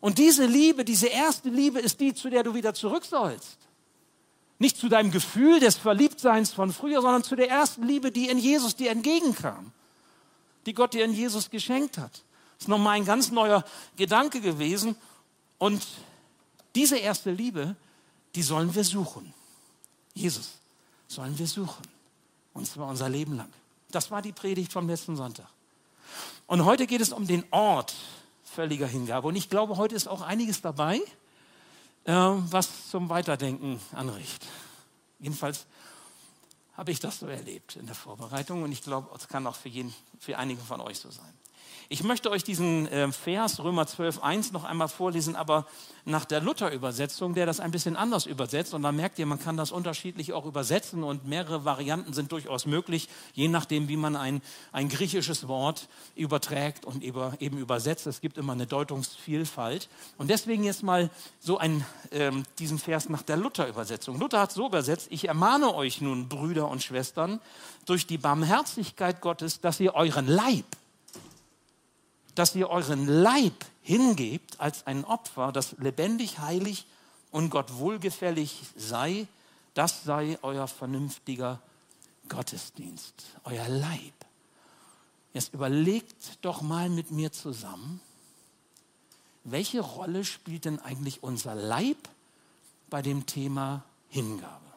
Und 0.00 0.18
diese 0.18 0.46
Liebe, 0.46 0.84
diese 0.84 1.08
erste 1.08 1.48
Liebe 1.48 1.80
ist 1.80 2.00
die, 2.00 2.14
zu 2.14 2.30
der 2.30 2.42
du 2.42 2.54
wieder 2.54 2.74
zurück 2.74 3.04
sollst. 3.04 3.58
Nicht 4.58 4.76
zu 4.76 4.88
deinem 4.88 5.10
Gefühl 5.10 5.60
des 5.60 5.76
Verliebtseins 5.76 6.52
von 6.52 6.72
früher, 6.72 7.00
sondern 7.00 7.22
zu 7.22 7.36
der 7.36 7.48
ersten 7.48 7.84
Liebe, 7.84 8.10
die 8.10 8.28
in 8.28 8.38
Jesus 8.38 8.76
dir 8.76 8.90
entgegenkam, 8.90 9.72
die 10.66 10.74
Gott 10.74 10.94
dir 10.94 11.04
in 11.04 11.14
Jesus 11.14 11.50
geschenkt 11.50 11.98
hat. 11.98 12.12
Das 12.12 12.64
ist 12.64 12.68
nochmal 12.68 12.96
ein 12.96 13.04
ganz 13.04 13.30
neuer 13.30 13.64
Gedanke 13.96 14.40
gewesen. 14.40 14.96
Und 15.58 15.86
diese 16.74 16.98
erste 16.98 17.32
Liebe, 17.32 17.76
die 18.34 18.42
sollen 18.42 18.74
wir 18.74 18.84
suchen. 18.84 19.34
Jesus 20.14 20.50
sollen 21.08 21.38
wir 21.38 21.46
suchen. 21.46 21.82
Und 22.54 22.66
zwar 22.66 22.88
unser 22.88 23.08
Leben 23.08 23.36
lang. 23.36 23.52
Das 23.90 24.10
war 24.10 24.22
die 24.22 24.32
Predigt 24.32 24.72
vom 24.72 24.88
letzten 24.88 25.16
Sonntag. 25.16 25.48
Und 26.46 26.64
heute 26.64 26.86
geht 26.86 27.00
es 27.00 27.12
um 27.12 27.26
den 27.26 27.44
Ort 27.50 27.94
völliger 28.44 28.86
Hingabe. 28.86 29.28
Und 29.28 29.36
ich 29.36 29.50
glaube, 29.50 29.76
heute 29.76 29.94
ist 29.94 30.08
auch 30.08 30.22
einiges 30.22 30.60
dabei, 30.60 31.00
äh, 32.04 32.12
was 32.12 32.90
zum 32.90 33.08
Weiterdenken 33.08 33.80
anregt. 33.92 34.46
Jedenfalls 35.18 35.66
habe 36.76 36.92
ich 36.92 37.00
das 37.00 37.18
so 37.18 37.26
erlebt 37.26 37.76
in 37.76 37.86
der 37.86 37.94
Vorbereitung 37.94 38.62
und 38.62 38.72
ich 38.72 38.82
glaube, 38.82 39.08
es 39.16 39.28
kann 39.28 39.46
auch 39.46 39.56
für, 39.56 39.68
jeden, 39.68 39.92
für 40.20 40.38
einige 40.38 40.62
von 40.62 40.80
euch 40.80 40.98
so 40.98 41.10
sein. 41.10 41.32
Ich 41.90 42.02
möchte 42.02 42.30
euch 42.30 42.44
diesen 42.44 42.86
äh, 42.88 43.10
Vers 43.12 43.64
Römer 43.64 43.86
12, 43.86 44.22
1 44.22 44.52
noch 44.52 44.64
einmal 44.64 44.88
vorlesen, 44.88 45.34
aber 45.34 45.66
nach 46.04 46.26
der 46.26 46.42
Luther-Übersetzung, 46.42 47.32
der 47.32 47.46
das 47.46 47.60
ein 47.60 47.70
bisschen 47.70 47.96
anders 47.96 48.26
übersetzt. 48.26 48.74
Und 48.74 48.82
da 48.82 48.92
merkt 48.92 49.18
ihr, 49.18 49.24
man 49.24 49.40
kann 49.40 49.56
das 49.56 49.72
unterschiedlich 49.72 50.34
auch 50.34 50.44
übersetzen 50.44 51.02
und 51.02 51.26
mehrere 51.26 51.64
Varianten 51.64 52.12
sind 52.12 52.30
durchaus 52.30 52.66
möglich, 52.66 53.08
je 53.32 53.48
nachdem, 53.48 53.88
wie 53.88 53.96
man 53.96 54.16
ein, 54.16 54.42
ein 54.70 54.90
griechisches 54.90 55.48
Wort 55.48 55.88
überträgt 56.14 56.84
und 56.84 57.02
über, 57.02 57.32
eben 57.40 57.56
übersetzt. 57.56 58.06
Es 58.06 58.20
gibt 58.20 58.36
immer 58.36 58.52
eine 58.52 58.66
Deutungsvielfalt. 58.66 59.88
Und 60.18 60.28
deswegen 60.28 60.64
jetzt 60.64 60.82
mal 60.82 61.08
so 61.40 61.56
ein, 61.56 61.86
ähm, 62.10 62.44
diesen 62.58 62.78
Vers 62.78 63.08
nach 63.08 63.22
der 63.22 63.38
Luther-Übersetzung. 63.38 64.20
Luther 64.20 64.40
hat 64.40 64.52
so 64.52 64.66
übersetzt, 64.66 65.06
ich 65.08 65.26
ermahne 65.26 65.74
euch 65.74 66.02
nun, 66.02 66.28
Brüder 66.28 66.68
und 66.68 66.82
Schwestern, 66.82 67.40
durch 67.86 68.06
die 68.06 68.18
Barmherzigkeit 68.18 69.22
Gottes, 69.22 69.62
dass 69.62 69.80
ihr 69.80 69.94
euren 69.94 70.26
Leib, 70.26 70.66
dass 72.38 72.54
ihr 72.54 72.70
euren 72.70 73.08
Leib 73.08 73.64
hingebt 73.82 74.60
als 74.60 74.86
ein 74.86 75.04
Opfer, 75.04 75.50
das 75.50 75.72
lebendig, 75.78 76.38
heilig 76.38 76.86
und 77.32 77.50
Gott 77.50 77.78
wohlgefällig 77.78 78.62
sei, 78.76 79.26
das 79.74 80.04
sei 80.04 80.38
euer 80.42 80.68
vernünftiger 80.68 81.60
Gottesdienst, 82.28 83.14
euer 83.42 83.68
Leib. 83.68 84.14
Jetzt 85.32 85.52
überlegt 85.52 86.38
doch 86.42 86.62
mal 86.62 86.88
mit 86.88 87.10
mir 87.10 87.32
zusammen, 87.32 88.00
welche 89.42 89.80
Rolle 89.80 90.24
spielt 90.24 90.64
denn 90.64 90.78
eigentlich 90.78 91.24
unser 91.24 91.56
Leib 91.56 92.08
bei 92.88 93.02
dem 93.02 93.26
Thema 93.26 93.82
Hingabe? 94.10 94.72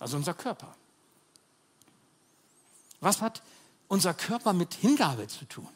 Also 0.00 0.16
unser 0.16 0.34
Körper. 0.34 0.74
Was 3.00 3.20
hat 3.20 3.42
unser 3.92 4.14
Körper 4.14 4.54
mit 4.54 4.72
Hingabe 4.72 5.28
zu 5.28 5.44
tun? 5.44 5.68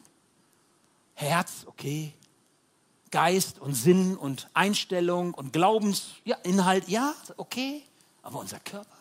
Herz, 1.13 1.65
okay. 1.67 2.15
Geist 3.11 3.59
und 3.59 3.75
Sinn 3.75 4.17
und 4.17 4.49
Einstellung 4.55 5.35
und 5.35 5.53
Glaubensinhalt, 5.53 6.89
ja, 6.89 7.13
okay. 7.37 7.83
Aber 8.23 8.39
unser 8.39 8.59
Körper? 8.59 8.97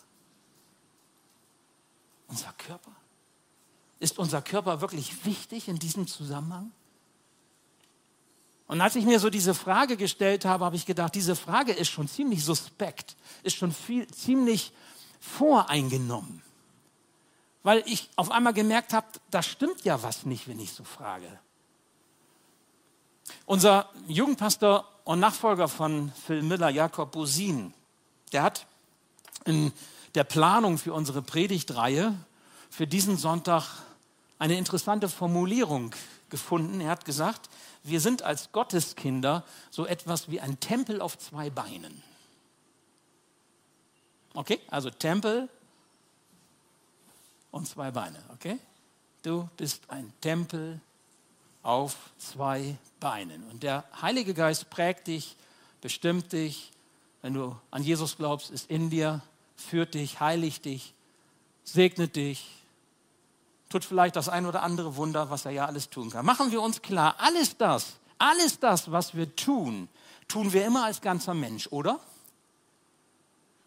Unser 2.29 2.53
Körper? 2.59 2.93
Ist 4.01 4.19
unser 4.19 4.43
Körper 4.43 4.83
wirklich 4.83 5.25
wichtig 5.25 5.69
in 5.69 5.79
diesem 5.79 6.07
Zusammenhang? 6.07 6.71
Und 8.67 8.83
als 8.83 8.97
ich 8.97 9.07
mir 9.07 9.19
so 9.19 9.31
diese 9.31 9.55
Frage 9.55 9.97
gestellt 9.97 10.45
habe, 10.45 10.67
habe 10.67 10.77
ich 10.77 10.85
gedacht, 10.85 11.15
diese 11.15 11.37
Frage 11.37 11.73
ist 11.73 11.89
schon 11.89 12.07
ziemlich 12.07 12.45
suspekt, 12.45 13.17
ist 13.45 13.57
schon 13.57 13.73
viel, 13.73 14.07
ziemlich 14.09 14.75
voreingenommen. 15.21 16.43
Weil 17.67 17.83
ich 17.87 18.09
auf 18.15 18.31
einmal 18.31 18.53
gemerkt 18.53 18.93
habe, 18.93 19.09
da 19.33 19.43
stimmt 19.43 19.83
ja 19.83 20.01
was 20.05 20.25
nicht, 20.25 20.47
wenn 20.47 20.61
ich 20.61 20.73
so 20.73 20.85
frage. 20.85 21.27
Unser 23.45 23.91
Jugendpastor 24.07 24.89
und 25.03 25.19
Nachfolger 25.19 25.67
von 25.67 26.13
Phil 26.13 26.43
Miller, 26.43 26.69
Jakob 26.69 27.11
Bosin, 27.11 27.75
der 28.31 28.45
hat 28.45 28.67
in 29.47 29.73
der 30.15 30.23
Planung 30.23 30.79
für 30.79 30.93
unsere 30.93 31.23
Predigtreihe 31.23 32.15
für 32.71 32.87
diesen 32.87 33.17
Sonntag 33.17 33.65
eine 34.39 34.57
interessante 34.57 35.09
Formulierung 35.09 35.93
gefunden. 36.31 36.81
Er 36.81 36.91
hat 36.91 37.05
gesagt, 37.05 37.51
wir 37.83 38.01
sind 38.01 38.23
als 38.23 38.53
Gotteskinder 38.53 39.43
so 39.73 39.87
etwas 39.87 40.31
wie 40.31 40.41
ein 40.41 40.61
Tempel 40.61 41.01
auf 41.01 41.19
zwei 41.19 41.51
Beinen. 41.51 42.01
Okay, 44.35 44.61
also 44.71 44.89
Tempel 44.89 45.49
und 47.57 47.67
zwei 47.67 47.91
Beine. 47.91 48.19
Okay, 48.35 48.59
du 49.23 49.49
bist 49.57 49.83
ein 49.89 50.13
Tempel 50.21 50.81
auf 51.63 51.97
zwei 52.19 52.77
Beinen. 53.01 53.43
Und 53.51 53.63
der 53.63 53.85
Heilige 54.01 54.35
Geist 54.35 54.71
prägt 54.71 55.09
dich, 55.09 55.37
bestimmt 55.81 56.33
dich. 56.33 56.71
Wenn 57.23 57.35
du 57.35 57.57
an 57.71 57.83
Jesus 57.83 58.17
glaubst, 58.17 58.51
ist 58.51 58.71
in 58.71 58.91
dir, 58.91 59.23
führt 59.57 59.95
dich, 59.95 60.21
heiligt 60.21 60.65
dich, 60.65 60.95
segnet 61.65 62.15
dich, 62.15 62.47
tut 63.69 63.85
vielleicht 63.85 64.15
das 64.15 64.29
ein 64.29 64.47
oder 64.47 64.63
andere 64.63 64.97
Wunder, 64.97 65.31
was 65.31 65.45
er 65.45 65.51
ja 65.51 65.67
alles 65.67 65.91
tun 65.91 66.11
kann. 66.11 66.25
Machen 66.25 66.53
wir 66.53 66.63
uns 66.63 66.83
klar, 66.83 67.17
alles 67.19 67.57
das, 67.57 67.95
alles 68.19 68.61
das, 68.61 68.93
was 68.93 69.17
wir 69.17 69.35
tun, 69.35 69.89
tun 70.29 70.53
wir 70.53 70.65
immer 70.65 70.85
als 70.85 71.01
ganzer 71.01 71.35
Mensch, 71.35 71.67
oder? 71.73 71.99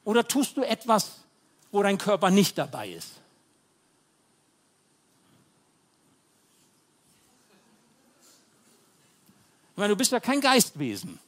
Oder 0.05 0.25
tust 0.25 0.55
du 0.55 0.61
etwas, 0.61 1.17
wo 1.71 1.83
dein 1.83 1.97
Körper 1.97 2.29
nicht 2.29 2.57
dabei 2.57 2.89
ist? 2.89 3.19
Meine, 9.79 9.89
du 9.89 9.97
bist 9.97 10.11
ja 10.11 10.19
kein 10.19 10.41
Geistwesen. 10.41 11.19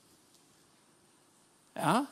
Ja? 1.76 2.08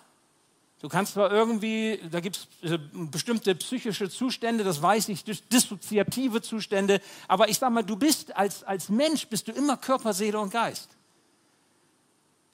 Du 0.81 0.87
kannst 0.87 1.13
zwar 1.13 1.31
irgendwie, 1.31 1.99
da 2.09 2.21
gibt 2.21 2.47
es 2.61 2.71
äh, 2.71 2.79
bestimmte 2.93 3.53
psychische 3.55 4.09
Zustände, 4.09 4.63
das 4.63 4.81
weiß 4.81 5.09
ich, 5.09 5.25
dissoziative 5.25 6.41
Zustände, 6.41 7.01
aber 7.27 7.49
ich 7.49 7.59
sage 7.59 7.73
mal, 7.73 7.83
du 7.83 7.97
bist 7.97 8.35
als, 8.37 8.63
als 8.63 8.87
Mensch, 8.87 9.27
bist 9.27 9.49
du 9.49 9.51
immer 9.51 9.75
Körper, 9.75 10.13
Seele 10.13 10.39
und 10.39 10.51
Geist. 10.51 10.89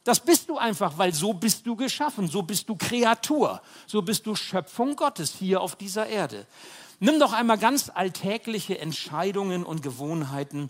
Das 0.03 0.19
bist 0.19 0.49
du 0.49 0.57
einfach, 0.57 0.97
weil 0.97 1.13
so 1.13 1.33
bist 1.33 1.65
du 1.67 1.75
geschaffen, 1.75 2.27
so 2.27 2.41
bist 2.41 2.67
du 2.69 2.75
Kreatur, 2.75 3.61
so 3.85 4.01
bist 4.01 4.25
du 4.25 4.35
Schöpfung 4.35 4.95
Gottes 4.95 5.33
hier 5.33 5.61
auf 5.61 5.75
dieser 5.75 6.07
Erde. 6.07 6.47
Nimm 6.99 7.19
doch 7.19 7.33
einmal 7.33 7.57
ganz 7.57 7.91
alltägliche 7.93 8.79
Entscheidungen 8.79 9.63
und 9.63 9.83
Gewohnheiten, 9.83 10.69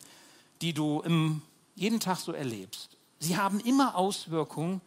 die 0.61 0.73
du 0.73 1.01
im, 1.01 1.41
jeden 1.75 1.99
Tag 1.99 2.17
so 2.17 2.31
erlebst. 2.31 2.94
Sie 3.19 3.37
haben 3.37 3.59
immer 3.59 3.95
Auswirkungen 3.95 4.81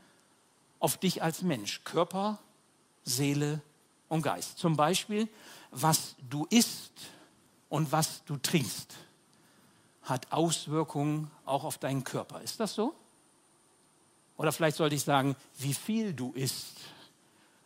auf 0.78 0.96
dich 0.96 1.22
als 1.22 1.42
Mensch, 1.42 1.82
Körper, 1.84 2.38
Seele 3.04 3.60
und 4.08 4.22
Geist. 4.22 4.58
Zum 4.58 4.76
Beispiel, 4.76 5.28
was 5.70 6.14
du 6.28 6.46
isst 6.50 6.92
und 7.68 7.90
was 7.92 8.24
du 8.24 8.36
trinkst, 8.36 8.94
hat 10.02 10.32
Auswirkungen 10.32 11.30
auch 11.44 11.64
auf 11.64 11.78
deinen 11.78 12.04
Körper. 12.04 12.40
Ist 12.40 12.60
das 12.60 12.74
so? 12.74 12.94
Oder 14.36 14.52
vielleicht 14.52 14.76
sollte 14.76 14.94
ich 14.94 15.02
sagen, 15.02 15.36
wie 15.58 15.74
viel 15.74 16.14
du 16.14 16.32
isst 16.32 16.76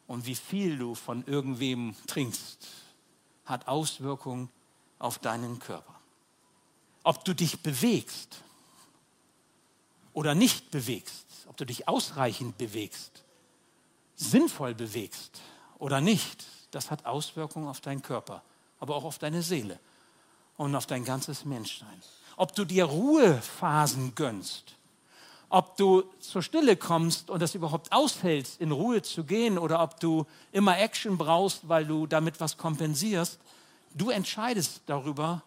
und 0.07 0.27
wie 0.27 0.35
viel 0.35 0.79
du 0.79 0.95
von 0.95 1.25
irgendwem 1.27 1.95
trinkst, 2.07 2.67
hat 3.45 3.69
Auswirkungen 3.69 4.49
auf 4.99 5.19
deinen 5.19 5.59
Körper. 5.59 5.95
Ob 7.05 7.25
du 7.25 7.35
dich 7.35 7.61
bewegst 7.63 8.43
oder 10.13 10.35
nicht 10.35 10.71
bewegst, 10.71 11.27
ob 11.49 11.57
du 11.57 11.65
dich 11.65 11.89
ausreichend 11.89 12.59
bewegst, 12.59 13.25
sinnvoll 14.15 14.75
bewegst 14.75 15.41
oder 15.79 16.01
nicht, 16.01 16.45
das 16.71 16.91
hat 16.91 17.07
Auswirkungen 17.07 17.69
auf 17.69 17.81
deinen 17.81 18.03
Körper, 18.03 18.43
aber 18.81 18.97
auch 18.97 19.05
auf 19.05 19.19
deine 19.19 19.43
Seele 19.43 19.79
und 20.57 20.75
auf 20.75 20.87
dein 20.87 21.05
ganzes 21.05 21.45
Menschsein. 21.45 22.03
Ob 22.37 22.55
du 22.55 22.65
dir 22.65 22.85
Ruhephasen 22.85 24.15
gönnst, 24.15 24.75
ob 25.49 25.77
du 25.77 26.05
zur 26.19 26.43
Stille 26.43 26.77
kommst 26.77 27.29
und 27.29 27.41
das 27.41 27.55
überhaupt 27.55 27.93
aushältst, 27.93 28.59
in 28.59 28.73
Ruhe 28.73 29.03
zu 29.03 29.25
gehen, 29.25 29.59
oder 29.59 29.83
ob 29.83 30.01
du 30.01 30.27
immer 30.51 30.79
Action 30.79 31.19
brauchst, 31.19 31.69
weil 31.69 31.85
du 31.85 32.07
damit 32.07 32.41
was 32.41 32.57
kompensierst, 32.57 33.39
du 33.95 34.09
entscheidest 34.09 34.81
darüber, 34.87 35.43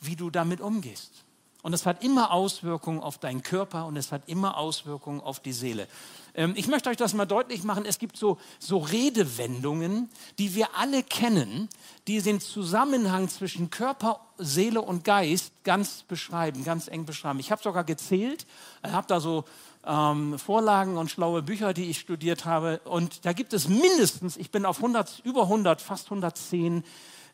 wie 0.00 0.16
du 0.16 0.30
damit 0.30 0.62
umgehst. 0.62 1.24
Und 1.62 1.72
es 1.74 1.86
hat 1.86 2.02
immer 2.02 2.32
Auswirkungen 2.32 3.00
auf 3.00 3.18
deinen 3.18 3.42
Körper 3.42 3.86
und 3.86 3.96
es 3.96 4.10
hat 4.10 4.22
immer 4.26 4.56
Auswirkungen 4.56 5.20
auf 5.20 5.38
die 5.38 5.52
Seele. 5.52 5.86
Ähm, 6.34 6.54
ich 6.56 6.66
möchte 6.66 6.90
euch 6.90 6.96
das 6.96 7.14
mal 7.14 7.24
deutlich 7.24 7.62
machen. 7.62 7.84
Es 7.86 8.00
gibt 8.00 8.16
so, 8.16 8.38
so 8.58 8.78
Redewendungen, 8.78 10.10
die 10.38 10.56
wir 10.56 10.76
alle 10.76 11.04
kennen, 11.04 11.68
die 12.08 12.20
den 12.20 12.40
Zusammenhang 12.40 13.28
zwischen 13.28 13.70
Körper, 13.70 14.20
Seele 14.38 14.82
und 14.82 15.04
Geist 15.04 15.52
ganz 15.62 16.02
beschreiben, 16.02 16.64
ganz 16.64 16.88
eng 16.88 17.04
beschreiben. 17.04 17.38
Ich 17.38 17.52
habe 17.52 17.62
sogar 17.62 17.84
gezählt, 17.84 18.44
habe 18.82 19.06
da 19.06 19.20
so 19.20 19.44
ähm, 19.86 20.40
Vorlagen 20.40 20.96
und 20.96 21.12
schlaue 21.12 21.42
Bücher, 21.42 21.74
die 21.74 21.84
ich 21.84 22.00
studiert 22.00 22.44
habe. 22.44 22.80
Und 22.84 23.24
da 23.24 23.32
gibt 23.32 23.52
es 23.52 23.68
mindestens, 23.68 24.36
ich 24.36 24.50
bin 24.50 24.66
auf 24.66 24.78
100, 24.78 25.20
über 25.24 25.42
100, 25.42 25.80
fast 25.80 26.06
110 26.06 26.82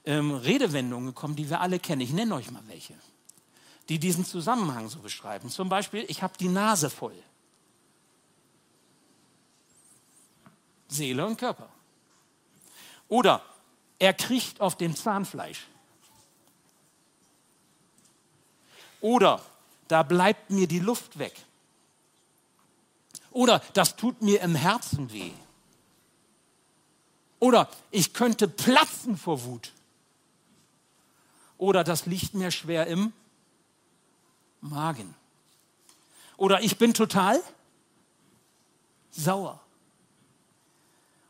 ähm, 0.04 0.32
Redewendungen 0.32 1.08
gekommen, 1.08 1.34
die 1.34 1.48
wir 1.48 1.62
alle 1.62 1.78
kennen. 1.78 2.02
Ich 2.02 2.12
nenne 2.12 2.34
euch 2.34 2.50
mal 2.50 2.62
welche 2.66 2.92
die 3.88 3.98
diesen 3.98 4.24
Zusammenhang 4.24 4.88
so 4.88 4.98
beschreiben. 4.98 5.48
Zum 5.50 5.68
Beispiel, 5.68 6.04
ich 6.08 6.22
habe 6.22 6.34
die 6.38 6.48
Nase 6.48 6.90
voll. 6.90 7.14
Seele 10.88 11.26
und 11.26 11.38
Körper. 11.38 11.68
Oder 13.08 13.42
er 13.98 14.12
kriecht 14.14 14.60
auf 14.60 14.76
dem 14.76 14.94
Zahnfleisch. 14.94 15.66
Oder 19.00 19.40
da 19.88 20.02
bleibt 20.02 20.50
mir 20.50 20.66
die 20.66 20.80
Luft 20.80 21.18
weg. 21.18 21.34
Oder 23.30 23.62
das 23.72 23.96
tut 23.96 24.20
mir 24.22 24.40
im 24.40 24.54
Herzen 24.54 25.12
weh. 25.12 25.32
Oder 27.40 27.68
ich 27.90 28.12
könnte 28.12 28.48
platzen 28.48 29.16
vor 29.16 29.44
Wut. 29.44 29.72
Oder 31.56 31.84
das 31.84 32.06
liegt 32.06 32.34
mir 32.34 32.50
schwer 32.50 32.86
im 32.86 33.12
Magen. 34.60 35.14
Oder 36.36 36.62
ich 36.62 36.78
bin 36.78 36.94
total 36.94 37.42
sauer. 39.10 39.60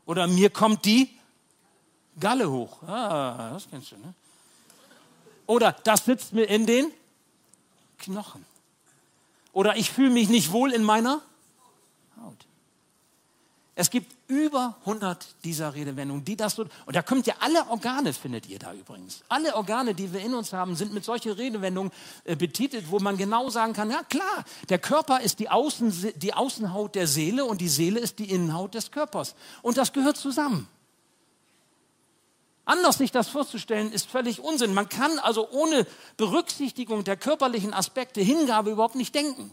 Oder 0.05 0.27
mir 0.27 0.49
kommt 0.49 0.85
die 0.85 1.09
Galle 2.19 2.49
hoch. 2.49 2.83
Ah, 2.83 3.51
das 3.53 3.69
kennst 3.69 3.91
du, 3.91 3.97
ne? 3.97 4.13
Oder 5.45 5.71
das 5.71 6.05
sitzt 6.05 6.33
mir 6.33 6.45
in 6.45 6.65
den 6.65 6.91
Knochen. 7.97 8.45
Oder 9.51 9.77
ich 9.77 9.91
fühle 9.91 10.11
mich 10.11 10.29
nicht 10.29 10.51
wohl 10.51 10.71
in 10.73 10.83
meiner. 10.83 11.21
Es 13.79 13.89
gibt 13.89 14.13
über 14.27 14.75
100 14.81 15.25
dieser 15.45 15.73
Redewendungen, 15.73 16.25
die 16.25 16.35
das 16.35 16.55
so, 16.55 16.65
und 16.85 16.97
da 16.97 17.01
kommt 17.01 17.27
ja 17.27 17.35
alle 17.39 17.65
Organe, 17.69 18.11
findet 18.11 18.49
ihr 18.49 18.59
da 18.59 18.73
übrigens. 18.73 19.23
Alle 19.29 19.55
Organe, 19.55 19.95
die 19.95 20.11
wir 20.11 20.19
in 20.19 20.33
uns 20.33 20.51
haben, 20.51 20.75
sind 20.75 20.93
mit 20.93 21.05
solchen 21.05 21.31
Redewendungen 21.31 21.89
äh, 22.25 22.35
betitelt, 22.35 22.91
wo 22.91 22.99
man 22.99 23.15
genau 23.15 23.49
sagen 23.49 23.71
kann, 23.71 23.89
ja 23.89 24.03
klar, 24.03 24.43
der 24.67 24.79
Körper 24.79 25.21
ist 25.21 25.39
die, 25.39 25.47
Außen, 25.47 26.11
die 26.17 26.33
Außenhaut 26.33 26.93
der 26.93 27.07
Seele 27.07 27.45
und 27.45 27.61
die 27.61 27.69
Seele 27.69 28.01
ist 28.01 28.19
die 28.19 28.29
Innenhaut 28.29 28.73
des 28.73 28.91
Körpers. 28.91 29.33
Und 29.61 29.77
das 29.77 29.93
gehört 29.93 30.17
zusammen. 30.17 30.67
Anders 32.65 32.97
sich 32.97 33.13
das 33.13 33.29
vorzustellen, 33.29 33.93
ist 33.93 34.09
völlig 34.09 34.41
Unsinn. 34.41 34.73
Man 34.73 34.89
kann 34.89 35.19
also 35.19 35.49
ohne 35.51 35.87
Berücksichtigung 36.17 37.05
der 37.05 37.15
körperlichen 37.15 37.73
Aspekte 37.73 38.19
Hingabe 38.19 38.71
überhaupt 38.71 38.95
nicht 38.95 39.15
denken. 39.15 39.51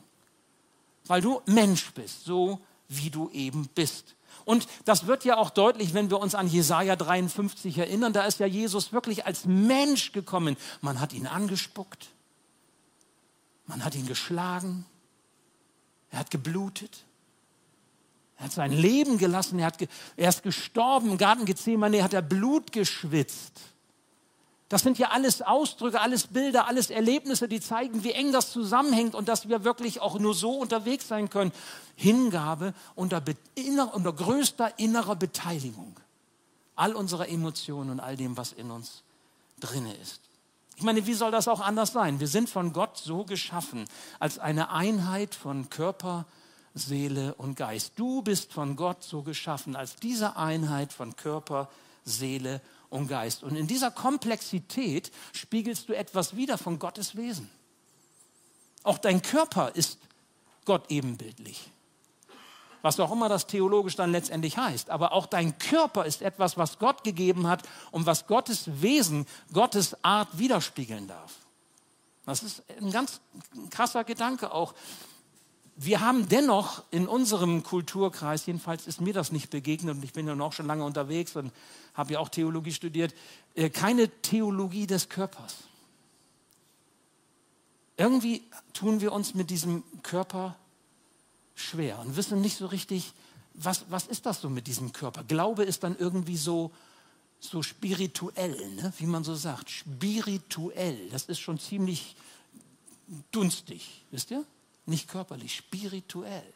weil 1.06 1.20
du 1.20 1.40
Mensch 1.46 1.92
bist, 1.92 2.24
so 2.24 2.58
wie 2.88 3.10
du 3.10 3.30
eben 3.30 3.68
bist. 3.74 4.16
Und 4.44 4.68
das 4.84 5.06
wird 5.06 5.24
ja 5.24 5.38
auch 5.38 5.50
deutlich, 5.50 5.92
wenn 5.92 6.08
wir 6.10 6.20
uns 6.20 6.34
an 6.34 6.46
Jesaja 6.46 6.94
53 6.94 7.78
erinnern. 7.78 8.12
Da 8.12 8.24
ist 8.26 8.38
ja 8.38 8.46
Jesus 8.46 8.92
wirklich 8.92 9.26
als 9.26 9.44
Mensch 9.44 10.12
gekommen. 10.12 10.56
Man 10.80 11.00
hat 11.00 11.12
ihn 11.12 11.26
angespuckt. 11.26 12.08
Man 13.66 13.84
hat 13.84 13.96
ihn 13.96 14.06
geschlagen. 14.06 14.86
Er 16.10 16.20
hat 16.20 16.30
geblutet. 16.30 17.04
Er 18.36 18.44
hat 18.44 18.52
sein 18.52 18.72
Leben 18.72 19.18
gelassen. 19.18 19.58
Er, 19.58 19.66
hat 19.66 19.78
ge 19.78 19.88
er 20.16 20.28
ist 20.28 20.42
gestorben. 20.42 21.10
Im 21.10 21.18
Garten 21.18 21.44
Gethsemane 21.44 22.04
hat 22.04 22.14
er 22.14 22.22
Blut 22.22 22.70
geschwitzt. 22.70 23.60
Das 24.68 24.82
sind 24.82 24.98
ja 24.98 25.10
alles 25.10 25.42
Ausdrücke, 25.42 26.00
alles 26.00 26.26
Bilder, 26.26 26.66
alles 26.66 26.90
Erlebnisse, 26.90 27.46
die 27.46 27.60
zeigen, 27.60 28.02
wie 28.02 28.12
eng 28.12 28.32
das 28.32 28.50
zusammenhängt 28.50 29.14
und 29.14 29.28
dass 29.28 29.48
wir 29.48 29.62
wirklich 29.62 30.00
auch 30.00 30.18
nur 30.18 30.34
so 30.34 30.50
unterwegs 30.50 31.06
sein 31.06 31.30
können. 31.30 31.52
Hingabe 31.94 32.74
unter, 32.96 33.22
inner, 33.54 33.94
unter 33.94 34.12
größter 34.12 34.78
innerer 34.78 35.14
Beteiligung. 35.14 35.94
All 36.74 36.94
unserer 36.94 37.28
Emotionen 37.28 37.90
und 37.90 38.00
all 38.00 38.16
dem, 38.16 38.36
was 38.36 38.52
in 38.52 38.70
uns 38.70 39.02
drinne 39.60 39.94
ist. 39.94 40.20
Ich 40.76 40.82
meine, 40.82 41.06
wie 41.06 41.14
soll 41.14 41.30
das 41.30 41.48
auch 41.48 41.60
anders 41.60 41.92
sein? 41.92 42.20
Wir 42.20 42.28
sind 42.28 42.50
von 42.50 42.72
Gott 42.72 42.98
so 42.98 43.24
geschaffen, 43.24 43.86
als 44.18 44.38
eine 44.38 44.70
Einheit 44.70 45.34
von 45.34 45.70
Körper, 45.70 46.26
Seele 46.74 47.34
und 47.34 47.56
Geist. 47.56 47.92
Du 47.96 48.20
bist 48.20 48.52
von 48.52 48.76
Gott 48.76 49.02
so 49.02 49.22
geschaffen, 49.22 49.74
als 49.74 49.96
diese 49.96 50.36
Einheit 50.36 50.92
von 50.92 51.16
Körper, 51.16 51.70
Seele 52.04 52.56
und 52.56 52.66
und 52.88 53.08
Geist. 53.08 53.42
Und 53.42 53.56
in 53.56 53.66
dieser 53.66 53.90
Komplexität 53.90 55.10
spiegelst 55.32 55.88
du 55.88 55.96
etwas 55.96 56.36
wieder 56.36 56.58
von 56.58 56.78
Gottes 56.78 57.16
Wesen. 57.16 57.50
Auch 58.82 58.98
dein 58.98 59.22
Körper 59.22 59.74
ist 59.74 59.98
Gott 60.64 60.84
ebenbildlich. 60.90 61.70
Was 62.82 63.00
auch 63.00 63.10
immer 63.10 63.28
das 63.28 63.48
theologisch 63.48 63.96
dann 63.96 64.12
letztendlich 64.12 64.58
heißt. 64.58 64.90
Aber 64.90 65.12
auch 65.12 65.26
dein 65.26 65.58
Körper 65.58 66.04
ist 66.04 66.22
etwas, 66.22 66.56
was 66.56 66.78
Gott 66.78 67.02
gegeben 67.02 67.48
hat 67.48 67.62
und 67.90 68.06
was 68.06 68.26
Gottes 68.28 68.80
Wesen, 68.80 69.26
Gottes 69.52 69.96
Art 70.04 70.38
widerspiegeln 70.38 71.08
darf. 71.08 71.34
Das 72.26 72.42
ist 72.42 72.62
ein 72.80 72.92
ganz 72.92 73.20
krasser 73.70 74.04
Gedanke 74.04 74.52
auch 74.52 74.74
wir 75.76 76.00
haben 76.00 76.28
dennoch 76.28 76.82
in 76.90 77.06
unserem 77.06 77.62
Kulturkreis, 77.62 78.46
jedenfalls 78.46 78.86
ist 78.86 79.00
mir 79.02 79.12
das 79.12 79.30
nicht 79.30 79.50
begegnet 79.50 79.96
und 79.96 80.04
ich 80.04 80.14
bin 80.14 80.26
ja 80.26 80.34
noch 80.34 80.54
schon 80.54 80.66
lange 80.66 80.84
unterwegs 80.84 81.36
und 81.36 81.52
habe 81.92 82.14
ja 82.14 82.18
auch 82.18 82.30
Theologie 82.30 82.72
studiert, 82.72 83.14
äh, 83.54 83.68
keine 83.68 84.08
Theologie 84.08 84.86
des 84.86 85.10
Körpers. 85.10 85.56
Irgendwie 87.98 88.42
tun 88.72 89.00
wir 89.00 89.12
uns 89.12 89.34
mit 89.34 89.50
diesem 89.50 89.84
Körper 90.02 90.56
schwer 91.54 91.98
und 91.98 92.16
wissen 92.16 92.40
nicht 92.40 92.56
so 92.56 92.66
richtig, 92.66 93.12
was, 93.52 93.84
was 93.90 94.06
ist 94.06 94.24
das 94.24 94.40
so 94.40 94.48
mit 94.48 94.66
diesem 94.66 94.92
Körper? 94.92 95.24
Glaube 95.24 95.64
ist 95.64 95.82
dann 95.82 95.96
irgendwie 95.98 96.36
so, 96.38 96.70
so 97.38 97.62
spirituell, 97.62 98.56
ne? 98.76 98.92
wie 98.98 99.06
man 99.06 99.24
so 99.24 99.34
sagt. 99.34 99.70
Spirituell, 99.70 101.08
das 101.10 101.24
ist 101.24 101.38
schon 101.38 101.58
ziemlich 101.58 102.16
dunstig, 103.30 104.04
wisst 104.10 104.30
ihr? 104.30 104.44
Nicht 104.86 105.08
körperlich, 105.08 105.54
spirituell. 105.54 106.52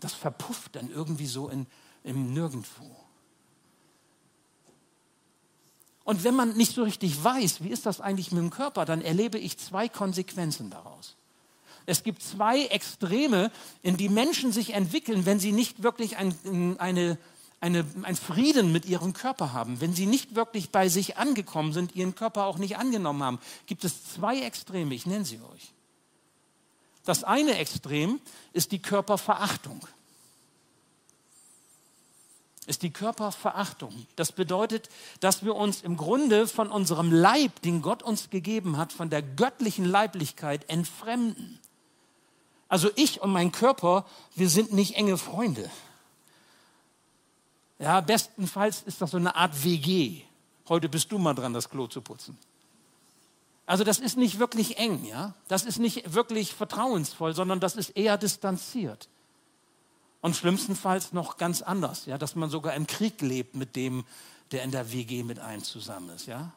Das 0.00 0.14
verpufft 0.14 0.76
dann 0.76 0.90
irgendwie 0.90 1.26
so 1.26 1.48
in, 1.48 1.66
im 2.04 2.32
Nirgendwo. 2.32 2.96
Und 6.04 6.24
wenn 6.24 6.34
man 6.34 6.56
nicht 6.56 6.74
so 6.74 6.82
richtig 6.82 7.22
weiß, 7.22 7.62
wie 7.62 7.68
ist 7.68 7.86
das 7.86 8.00
eigentlich 8.00 8.32
mit 8.32 8.42
dem 8.42 8.50
Körper, 8.50 8.84
dann 8.84 9.02
erlebe 9.02 9.38
ich 9.38 9.58
zwei 9.58 9.88
Konsequenzen 9.88 10.70
daraus. 10.70 11.16
Es 11.86 12.02
gibt 12.02 12.22
zwei 12.22 12.66
Extreme, 12.66 13.50
in 13.82 13.96
die 13.96 14.08
Menschen 14.08 14.52
sich 14.52 14.74
entwickeln, 14.74 15.26
wenn 15.26 15.40
sie 15.40 15.52
nicht 15.52 15.82
wirklich 15.82 16.16
ein, 16.16 16.34
eine, 16.78 17.18
eine, 17.60 17.84
ein 18.02 18.16
Frieden 18.16 18.72
mit 18.72 18.86
ihrem 18.86 19.12
Körper 19.12 19.52
haben, 19.52 19.80
wenn 19.80 19.94
sie 19.94 20.06
nicht 20.06 20.34
wirklich 20.34 20.70
bei 20.70 20.88
sich 20.88 21.16
angekommen 21.16 21.72
sind, 21.72 21.94
ihren 21.94 22.14
Körper 22.14 22.46
auch 22.46 22.58
nicht 22.58 22.76
angenommen 22.76 23.22
haben, 23.22 23.38
gibt 23.66 23.84
es 23.84 24.12
zwei 24.12 24.40
Extreme, 24.40 24.94
ich 24.94 25.06
nenne 25.06 25.24
sie 25.24 25.40
euch. 25.40 25.72
Das 27.04 27.24
eine 27.24 27.58
Extrem 27.58 28.20
ist 28.52 28.72
die 28.72 28.80
Körperverachtung. 28.80 29.86
Ist 32.66 32.82
die 32.82 32.90
Körperverachtung. 32.90 34.06
Das 34.16 34.32
bedeutet, 34.32 34.88
dass 35.20 35.44
wir 35.44 35.56
uns 35.56 35.82
im 35.82 35.96
Grunde 35.96 36.46
von 36.46 36.70
unserem 36.70 37.10
Leib, 37.10 37.62
den 37.62 37.82
Gott 37.82 38.02
uns 38.02 38.30
gegeben 38.30 38.76
hat, 38.76 38.92
von 38.92 39.10
der 39.10 39.22
göttlichen 39.22 39.84
Leiblichkeit 39.84 40.68
entfremden. 40.68 41.58
Also 42.68 42.90
ich 42.94 43.20
und 43.20 43.32
mein 43.32 43.50
Körper, 43.50 44.06
wir 44.36 44.48
sind 44.48 44.72
nicht 44.72 44.94
enge 44.94 45.18
Freunde. 45.18 45.68
Ja, 47.80 48.00
bestenfalls 48.00 48.82
ist 48.82 49.00
das 49.00 49.10
so 49.10 49.16
eine 49.16 49.34
Art 49.34 49.64
WG. 49.64 50.22
Heute 50.68 50.88
bist 50.88 51.10
du 51.10 51.18
mal 51.18 51.34
dran, 51.34 51.52
das 51.52 51.68
Klo 51.68 51.88
zu 51.88 52.02
putzen. 52.02 52.38
Also 53.70 53.84
das 53.84 54.00
ist 54.00 54.16
nicht 54.16 54.40
wirklich 54.40 54.78
eng, 54.78 55.04
ja. 55.04 55.32
Das 55.46 55.62
ist 55.62 55.78
nicht 55.78 56.12
wirklich 56.12 56.54
vertrauensvoll, 56.54 57.36
sondern 57.36 57.60
das 57.60 57.76
ist 57.76 57.90
eher 57.90 58.18
distanziert. 58.18 59.08
Und 60.20 60.34
schlimmstenfalls 60.34 61.12
noch 61.12 61.36
ganz 61.36 61.62
anders, 61.62 62.06
ja, 62.06 62.18
dass 62.18 62.34
man 62.34 62.50
sogar 62.50 62.74
im 62.74 62.88
Krieg 62.88 63.22
lebt 63.22 63.54
mit 63.54 63.76
dem, 63.76 64.04
der 64.50 64.64
in 64.64 64.72
der 64.72 64.90
WG 64.90 65.22
mit 65.22 65.38
einem 65.38 65.62
zusammen 65.62 66.10
ist, 66.10 66.26
ja. 66.26 66.50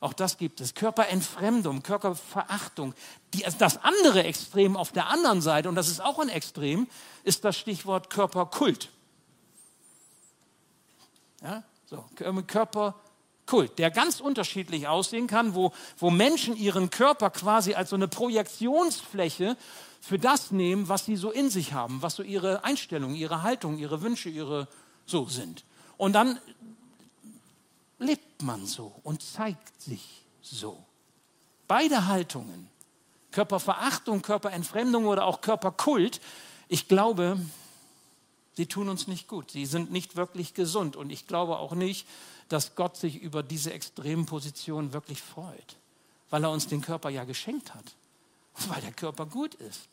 Auch 0.00 0.12
das 0.12 0.36
gibt 0.36 0.60
es. 0.60 0.74
Körperentfremdung, 0.74 1.82
Körperverachtung. 1.82 2.92
Die, 3.32 3.42
das 3.58 3.82
andere 3.82 4.24
Extrem 4.24 4.76
auf 4.76 4.92
der 4.92 5.08
anderen 5.08 5.40
Seite, 5.40 5.70
und 5.70 5.74
das 5.74 5.88
ist 5.88 6.00
auch 6.00 6.18
ein 6.18 6.28
Extrem, 6.28 6.86
ist 7.24 7.46
das 7.46 7.56
Stichwort 7.56 8.10
Körperkult. 8.10 8.90
Ja, 11.40 11.62
so, 11.86 12.04
Körper 12.46 12.94
Kult, 13.46 13.78
der 13.78 13.90
ganz 13.90 14.20
unterschiedlich 14.20 14.88
aussehen 14.88 15.28
kann, 15.28 15.54
wo, 15.54 15.72
wo 15.98 16.10
Menschen 16.10 16.56
ihren 16.56 16.90
Körper 16.90 17.30
quasi 17.30 17.74
als 17.74 17.90
so 17.90 17.96
eine 17.96 18.08
Projektionsfläche 18.08 19.56
für 20.00 20.18
das 20.18 20.50
nehmen, 20.50 20.88
was 20.88 21.04
sie 21.04 21.16
so 21.16 21.30
in 21.30 21.48
sich 21.48 21.72
haben, 21.72 22.02
was 22.02 22.16
so 22.16 22.22
ihre 22.22 22.64
Einstellungen, 22.64 23.16
ihre 23.16 23.42
Haltung, 23.42 23.78
ihre 23.78 24.02
Wünsche, 24.02 24.28
ihre 24.28 24.68
so 25.06 25.26
sind. 25.26 25.64
Und 25.96 26.12
dann 26.12 26.38
lebt 27.98 28.42
man 28.42 28.66
so 28.66 28.92
und 29.02 29.22
zeigt 29.22 29.80
sich 29.80 30.22
so. 30.42 30.84
Beide 31.68 32.06
Haltungen, 32.06 32.68
Körperverachtung, 33.30 34.22
Körperentfremdung 34.22 35.06
oder 35.06 35.24
auch 35.24 35.40
Körperkult, 35.40 36.20
ich 36.68 36.88
glaube, 36.88 37.38
sie 38.56 38.66
tun 38.66 38.88
uns 38.88 39.06
nicht 39.06 39.28
gut. 39.28 39.50
Sie 39.50 39.66
sind 39.66 39.92
nicht 39.92 40.16
wirklich 40.16 40.54
gesund. 40.54 40.96
Und 40.96 41.10
ich 41.10 41.26
glaube 41.26 41.58
auch 41.58 41.74
nicht, 41.74 42.06
dass 42.48 42.74
Gott 42.74 42.96
sich 42.96 43.20
über 43.20 43.42
diese 43.42 43.72
extremen 43.72 44.26
Positionen 44.26 44.92
wirklich 44.92 45.22
freut, 45.22 45.76
weil 46.30 46.44
er 46.44 46.50
uns 46.50 46.68
den 46.68 46.80
Körper 46.80 47.10
ja 47.10 47.24
geschenkt 47.24 47.74
hat, 47.74 47.84
weil 48.68 48.80
der 48.80 48.92
Körper 48.92 49.26
gut 49.26 49.54
ist. 49.54 49.88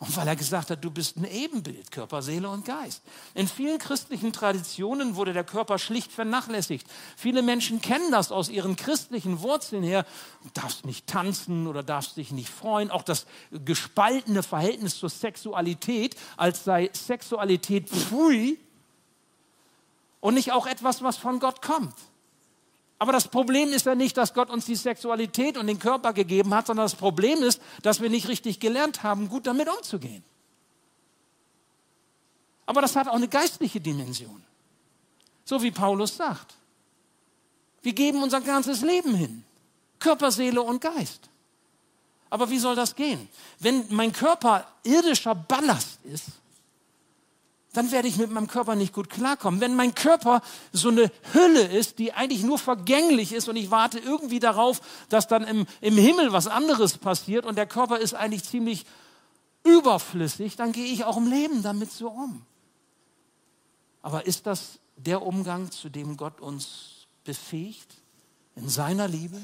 Und 0.00 0.16
weil 0.16 0.28
er 0.28 0.36
gesagt 0.36 0.70
hat, 0.70 0.84
du 0.84 0.92
bist 0.92 1.16
ein 1.16 1.24
Ebenbild, 1.24 1.90
Körper, 1.90 2.22
Seele 2.22 2.48
und 2.48 2.64
Geist. 2.64 3.02
In 3.34 3.48
vielen 3.48 3.78
christlichen 3.78 4.32
Traditionen 4.32 5.16
wurde 5.16 5.32
der 5.32 5.42
Körper 5.42 5.76
schlicht 5.80 6.12
vernachlässigt. 6.12 6.86
Viele 7.16 7.42
Menschen 7.42 7.80
kennen 7.80 8.12
das 8.12 8.30
aus 8.30 8.48
ihren 8.48 8.76
christlichen 8.76 9.40
Wurzeln 9.40 9.82
her. 9.82 10.06
Du 10.44 10.50
darfst 10.54 10.86
nicht 10.86 11.08
tanzen 11.08 11.66
oder 11.66 11.82
darfst 11.82 12.16
dich 12.16 12.30
nicht 12.30 12.48
freuen. 12.48 12.92
Auch 12.92 13.02
das 13.02 13.26
gespaltene 13.50 14.44
Verhältnis 14.44 14.96
zur 14.96 15.10
Sexualität, 15.10 16.14
als 16.36 16.62
sei 16.62 16.90
Sexualität 16.92 17.88
pfui 17.88 18.56
und 20.20 20.34
nicht 20.34 20.52
auch 20.52 20.66
etwas, 20.66 21.02
was 21.02 21.16
von 21.16 21.40
Gott 21.40 21.62
kommt. 21.62 21.94
Aber 22.98 23.12
das 23.12 23.28
Problem 23.28 23.72
ist 23.72 23.86
ja 23.86 23.94
nicht, 23.94 24.16
dass 24.16 24.34
Gott 24.34 24.50
uns 24.50 24.66
die 24.66 24.74
Sexualität 24.74 25.56
und 25.56 25.68
den 25.68 25.78
Körper 25.78 26.12
gegeben 26.12 26.52
hat, 26.52 26.66
sondern 26.66 26.84
das 26.84 26.96
Problem 26.96 27.42
ist, 27.42 27.60
dass 27.82 28.00
wir 28.00 28.10
nicht 28.10 28.26
richtig 28.26 28.58
gelernt 28.58 29.04
haben, 29.04 29.28
gut 29.28 29.46
damit 29.46 29.68
umzugehen. 29.68 30.24
Aber 32.66 32.82
das 32.82 32.96
hat 32.96 33.08
auch 33.08 33.14
eine 33.14 33.28
geistliche 33.28 33.80
Dimension. 33.80 34.42
So 35.44 35.62
wie 35.62 35.70
Paulus 35.70 36.16
sagt. 36.16 36.54
Wir 37.82 37.92
geben 37.92 38.22
unser 38.22 38.40
ganzes 38.40 38.82
Leben 38.82 39.14
hin. 39.14 39.44
Körper, 40.00 40.30
Seele 40.30 40.60
und 40.60 40.80
Geist. 40.80 41.30
Aber 42.30 42.50
wie 42.50 42.58
soll 42.58 42.74
das 42.74 42.94
gehen? 42.94 43.28
Wenn 43.58 43.86
mein 43.88 44.12
Körper 44.12 44.66
irdischer 44.82 45.34
Ballast 45.34 45.98
ist, 46.04 46.26
dann 47.78 47.92
werde 47.92 48.08
ich 48.08 48.16
mit 48.16 48.32
meinem 48.32 48.48
Körper 48.48 48.74
nicht 48.74 48.92
gut 48.92 49.08
klarkommen. 49.08 49.60
Wenn 49.60 49.76
mein 49.76 49.94
Körper 49.94 50.42
so 50.72 50.88
eine 50.88 51.12
Hülle 51.32 51.62
ist, 51.62 52.00
die 52.00 52.12
eigentlich 52.12 52.42
nur 52.42 52.58
vergänglich 52.58 53.32
ist 53.32 53.48
und 53.48 53.54
ich 53.54 53.70
warte 53.70 54.00
irgendwie 54.00 54.40
darauf, 54.40 54.80
dass 55.10 55.28
dann 55.28 55.44
im, 55.44 55.64
im 55.80 55.96
Himmel 55.96 56.32
was 56.32 56.48
anderes 56.48 56.98
passiert 56.98 57.46
und 57.46 57.54
der 57.54 57.68
Körper 57.68 57.98
ist 57.98 58.14
eigentlich 58.14 58.42
ziemlich 58.42 58.84
überflüssig, 59.62 60.56
dann 60.56 60.72
gehe 60.72 60.86
ich 60.86 61.04
auch 61.04 61.18
im 61.18 61.28
Leben 61.30 61.62
damit 61.62 61.92
so 61.92 62.08
um. 62.08 62.42
Aber 64.02 64.26
ist 64.26 64.48
das 64.48 64.80
der 64.96 65.22
Umgang, 65.22 65.70
zu 65.70 65.88
dem 65.88 66.16
Gott 66.16 66.40
uns 66.40 67.06
befähigt? 67.22 67.94
In 68.56 68.68
seiner 68.68 69.06
Liebe, 69.06 69.40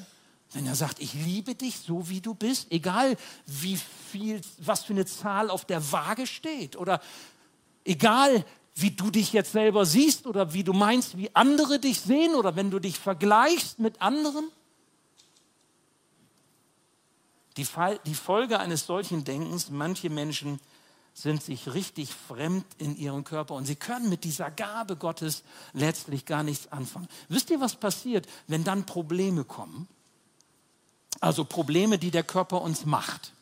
Wenn 0.55 0.67
er 0.67 0.77
sagt, 0.77 1.01
ich 1.01 1.15
liebe 1.15 1.57
dich 1.57 1.81
so 1.81 2.09
wie 2.09 2.21
du 2.21 2.35
bist, 2.35 2.71
egal 2.71 3.17
wie 3.47 3.77
viel, 4.11 4.41
was 4.59 4.85
für 4.85 4.93
eine 4.93 5.05
Zahl 5.05 5.51
auf 5.51 5.65
der 5.65 5.93
Waage 5.93 6.29
steht 6.29 6.77
oder 6.77 7.01
egal 7.85 8.45
wie 8.75 8.91
du 8.91 9.11
dich 9.11 9.33
jetzt 9.33 9.53
selber 9.53 9.87
siehst 9.87 10.27
oder 10.27 10.53
wie 10.53 10.65
du 10.65 10.73
meinst, 10.73 11.17
wie 11.17 11.35
andere 11.35 11.79
dich 11.79 12.01
sehen 12.01 12.35
oder 12.35 12.57
wenn 12.57 12.71
du 12.71 12.81
dich 12.81 12.99
vergleichst 12.99 13.79
mit 13.79 14.03
anderen. 14.03 14.51
Die, 17.57 17.67
die 18.05 18.15
Folge 18.15 18.59
eines 18.59 18.87
solchen 18.87 19.25
Denkens, 19.25 19.71
manche 19.71 20.11
Menschen 20.11 20.59
sind 21.17 21.41
sich 21.41 21.73
richtig 21.73 22.13
fremd 22.13 22.67
in 22.79 22.97
ihrem 22.97 23.23
Körper 23.23 23.55
und 23.55 23.67
sie 23.67 23.77
können 23.77 24.09
mit 24.09 24.25
dieser 24.25 24.51
Gabe 24.51 24.97
Gottes 24.97 25.45
letztlich 25.73 26.27
gar 26.27 26.43
nichts 26.43 26.73
anfangen. 26.73 27.07
Wisst 27.29 27.51
ihr, 27.51 27.61
was 27.61 27.77
passiert, 27.77 28.27
wenn 28.49 28.65
dann 28.65 28.85
Probleme 28.85 29.45
kommen? 29.45 29.87
Also 31.21 31.45
Probleme, 31.45 31.99
die 31.99 32.11
der 32.11 32.25
Körper 32.25 32.61
uns 32.63 32.85
macht. 32.85 33.33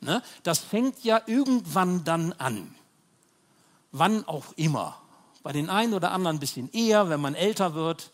Ne? 0.00 0.22
Das 0.42 0.60
fängt 0.60 1.04
ja 1.04 1.20
irgendwann 1.26 2.04
dann 2.04 2.32
an. 2.34 2.74
Wann 3.96 4.26
auch 4.26 4.46
immer. 4.56 5.00
Bei 5.44 5.52
den 5.52 5.70
einen 5.70 5.94
oder 5.94 6.10
anderen 6.10 6.36
ein 6.36 6.40
bisschen 6.40 6.68
eher, 6.72 7.10
wenn 7.10 7.20
man 7.20 7.36
älter 7.36 7.74
wird. 7.74 8.10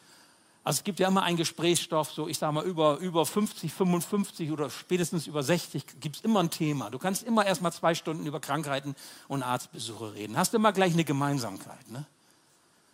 Also 0.63 0.81
es 0.81 0.85
gibt 0.85 1.01
ja 1.01 1.09
immer 1.09 1.23
einen 1.23 1.39
Gesprächsstoff, 1.39 2.13
so 2.13 2.29
ich 2.29 2.37
sage 2.37 2.53
mal 2.53 2.67
über, 2.67 2.99
über 2.99 3.25
50, 3.25 3.73
55 3.73 4.53
oder 4.53 4.69
spätestens 4.69 5.27
über 5.27 5.43
60 5.43 5.87
gibt 6.01 6.17
es 6.17 6.23
immer 6.23 6.41
ein 6.41 6.51
Thema. 6.51 6.91
Du 6.91 6.99
kannst 6.99 7.23
immer 7.23 7.47
erst 7.47 7.63
mal 7.63 7.73
zwei 7.73 7.95
Stunden 7.95 8.27
über 8.27 8.41
Krankheiten 8.41 8.95
und 9.27 9.43
Arztbesuche 9.43 10.13
reden. 10.13 10.37
Hast 10.37 10.53
immer 10.53 10.73
gleich 10.73 10.93
eine 10.93 11.05
Gemeinsamkeit. 11.05 11.91
Ne? 11.91 12.05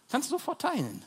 Kannst 0.08 0.30
du 0.30 0.36
sofort 0.36 0.60
teilen. 0.60 1.02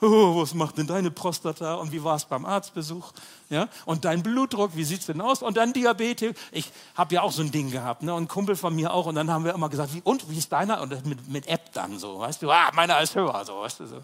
Oh, 0.00 0.40
was 0.40 0.54
macht 0.54 0.78
denn 0.78 0.86
deine 0.86 1.10
Prostata 1.10 1.74
und 1.74 1.90
wie 1.90 2.04
war 2.04 2.14
es 2.14 2.24
beim 2.24 2.46
Arztbesuch? 2.46 3.12
Ja? 3.50 3.68
Und 3.84 4.04
dein 4.04 4.22
Blutdruck, 4.22 4.76
wie 4.76 4.84
sieht 4.84 5.00
es 5.00 5.06
denn 5.06 5.20
aus? 5.20 5.42
Und 5.42 5.56
dann 5.56 5.72
Diabetes. 5.72 6.36
Ich 6.52 6.70
habe 6.94 7.16
ja 7.16 7.22
auch 7.22 7.32
so 7.32 7.42
ein 7.42 7.50
Ding 7.50 7.72
gehabt, 7.72 8.04
ne? 8.04 8.14
und 8.14 8.24
ein 8.24 8.28
Kumpel 8.28 8.54
von 8.54 8.74
mir 8.76 8.92
auch. 8.92 9.06
Und 9.06 9.16
dann 9.16 9.28
haben 9.28 9.44
wir 9.44 9.54
immer 9.54 9.68
gesagt, 9.68 9.92
wie, 9.94 10.02
und 10.02 10.30
wie 10.30 10.38
ist 10.38 10.52
deiner? 10.52 10.80
Und 10.82 11.04
mit, 11.04 11.28
mit 11.28 11.48
App 11.48 11.72
dann 11.72 11.98
so, 11.98 12.20
weißt 12.20 12.40
du, 12.42 12.50
ah, 12.50 12.70
meiner 12.74 13.00
ist 13.00 13.16
höher, 13.16 13.44
so, 13.44 13.60
weißt 13.60 13.80
du 13.80 13.86
so. 13.86 14.02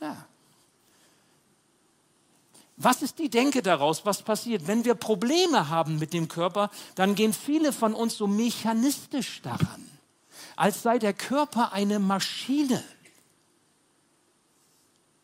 Ja. 0.00 0.16
Was 2.76 3.02
ist 3.02 3.18
die 3.18 3.30
Denke 3.30 3.62
daraus? 3.62 4.04
Was 4.04 4.22
passiert? 4.22 4.68
Wenn 4.68 4.84
wir 4.84 4.94
Probleme 4.94 5.68
haben 5.68 5.98
mit 5.98 6.12
dem 6.12 6.28
Körper, 6.28 6.70
dann 6.94 7.16
gehen 7.16 7.32
viele 7.32 7.72
von 7.72 7.92
uns 7.92 8.16
so 8.16 8.26
mechanistisch 8.26 9.40
daran, 9.42 9.90
als 10.54 10.82
sei 10.82 10.98
der 10.98 11.14
Körper 11.14 11.72
eine 11.72 11.98
Maschine. 11.98 12.84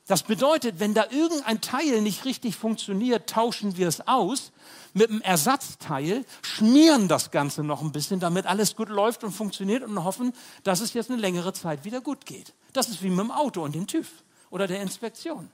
Das 0.06 0.24
bedeutet, 0.24 0.80
wenn 0.80 0.94
da 0.94 1.06
irgendein 1.10 1.60
Teil 1.60 2.00
nicht 2.00 2.24
richtig 2.24 2.56
funktioniert, 2.56 3.30
tauschen 3.30 3.76
wir 3.76 3.86
es 3.86 4.06
aus 4.08 4.50
mit 4.94 5.10
einem 5.10 5.20
Ersatzteil, 5.20 6.24
schmieren 6.42 7.08
das 7.08 7.30
Ganze 7.30 7.62
noch 7.62 7.82
ein 7.82 7.92
bisschen, 7.92 8.18
damit 8.18 8.46
alles 8.46 8.74
gut 8.74 8.88
läuft 8.88 9.22
und 9.22 9.32
funktioniert 9.32 9.84
und 9.84 10.02
hoffen, 10.02 10.32
dass 10.64 10.80
es 10.80 10.92
jetzt 10.92 11.10
eine 11.10 11.20
längere 11.20 11.52
Zeit 11.52 11.84
wieder 11.84 12.00
gut 12.00 12.26
geht. 12.26 12.52
Das 12.72 12.88
ist 12.88 13.02
wie 13.02 13.10
mit 13.10 13.20
dem 13.20 13.30
Auto 13.30 13.62
und 13.62 13.74
dem 13.74 13.86
TÜV 13.86 14.08
oder 14.50 14.66
der 14.66 14.82
Inspektion. 14.82 15.48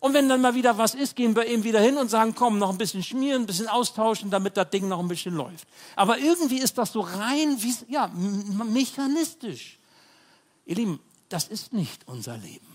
Und 0.00 0.14
wenn 0.14 0.28
dann 0.28 0.40
mal 0.40 0.54
wieder 0.54 0.78
was 0.78 0.94
ist, 0.94 1.16
gehen 1.16 1.34
wir 1.34 1.46
eben 1.46 1.64
wieder 1.64 1.80
hin 1.80 1.96
und 1.96 2.08
sagen, 2.08 2.34
komm, 2.34 2.58
noch 2.58 2.70
ein 2.70 2.78
bisschen 2.78 3.02
schmieren, 3.02 3.42
ein 3.42 3.46
bisschen 3.46 3.66
austauschen, 3.68 4.30
damit 4.30 4.56
das 4.56 4.70
Ding 4.70 4.86
noch 4.86 5.00
ein 5.00 5.08
bisschen 5.08 5.34
läuft. 5.34 5.66
Aber 5.96 6.18
irgendwie 6.18 6.58
ist 6.58 6.78
das 6.78 6.92
so 6.92 7.00
rein, 7.00 7.60
wie, 7.60 7.74
ja, 7.88 8.08
mechanistisch. 8.08 9.78
Ihr 10.66 10.76
Lieben, 10.76 11.00
das 11.28 11.48
ist 11.48 11.72
nicht 11.72 12.06
unser 12.06 12.36
Leben. 12.36 12.67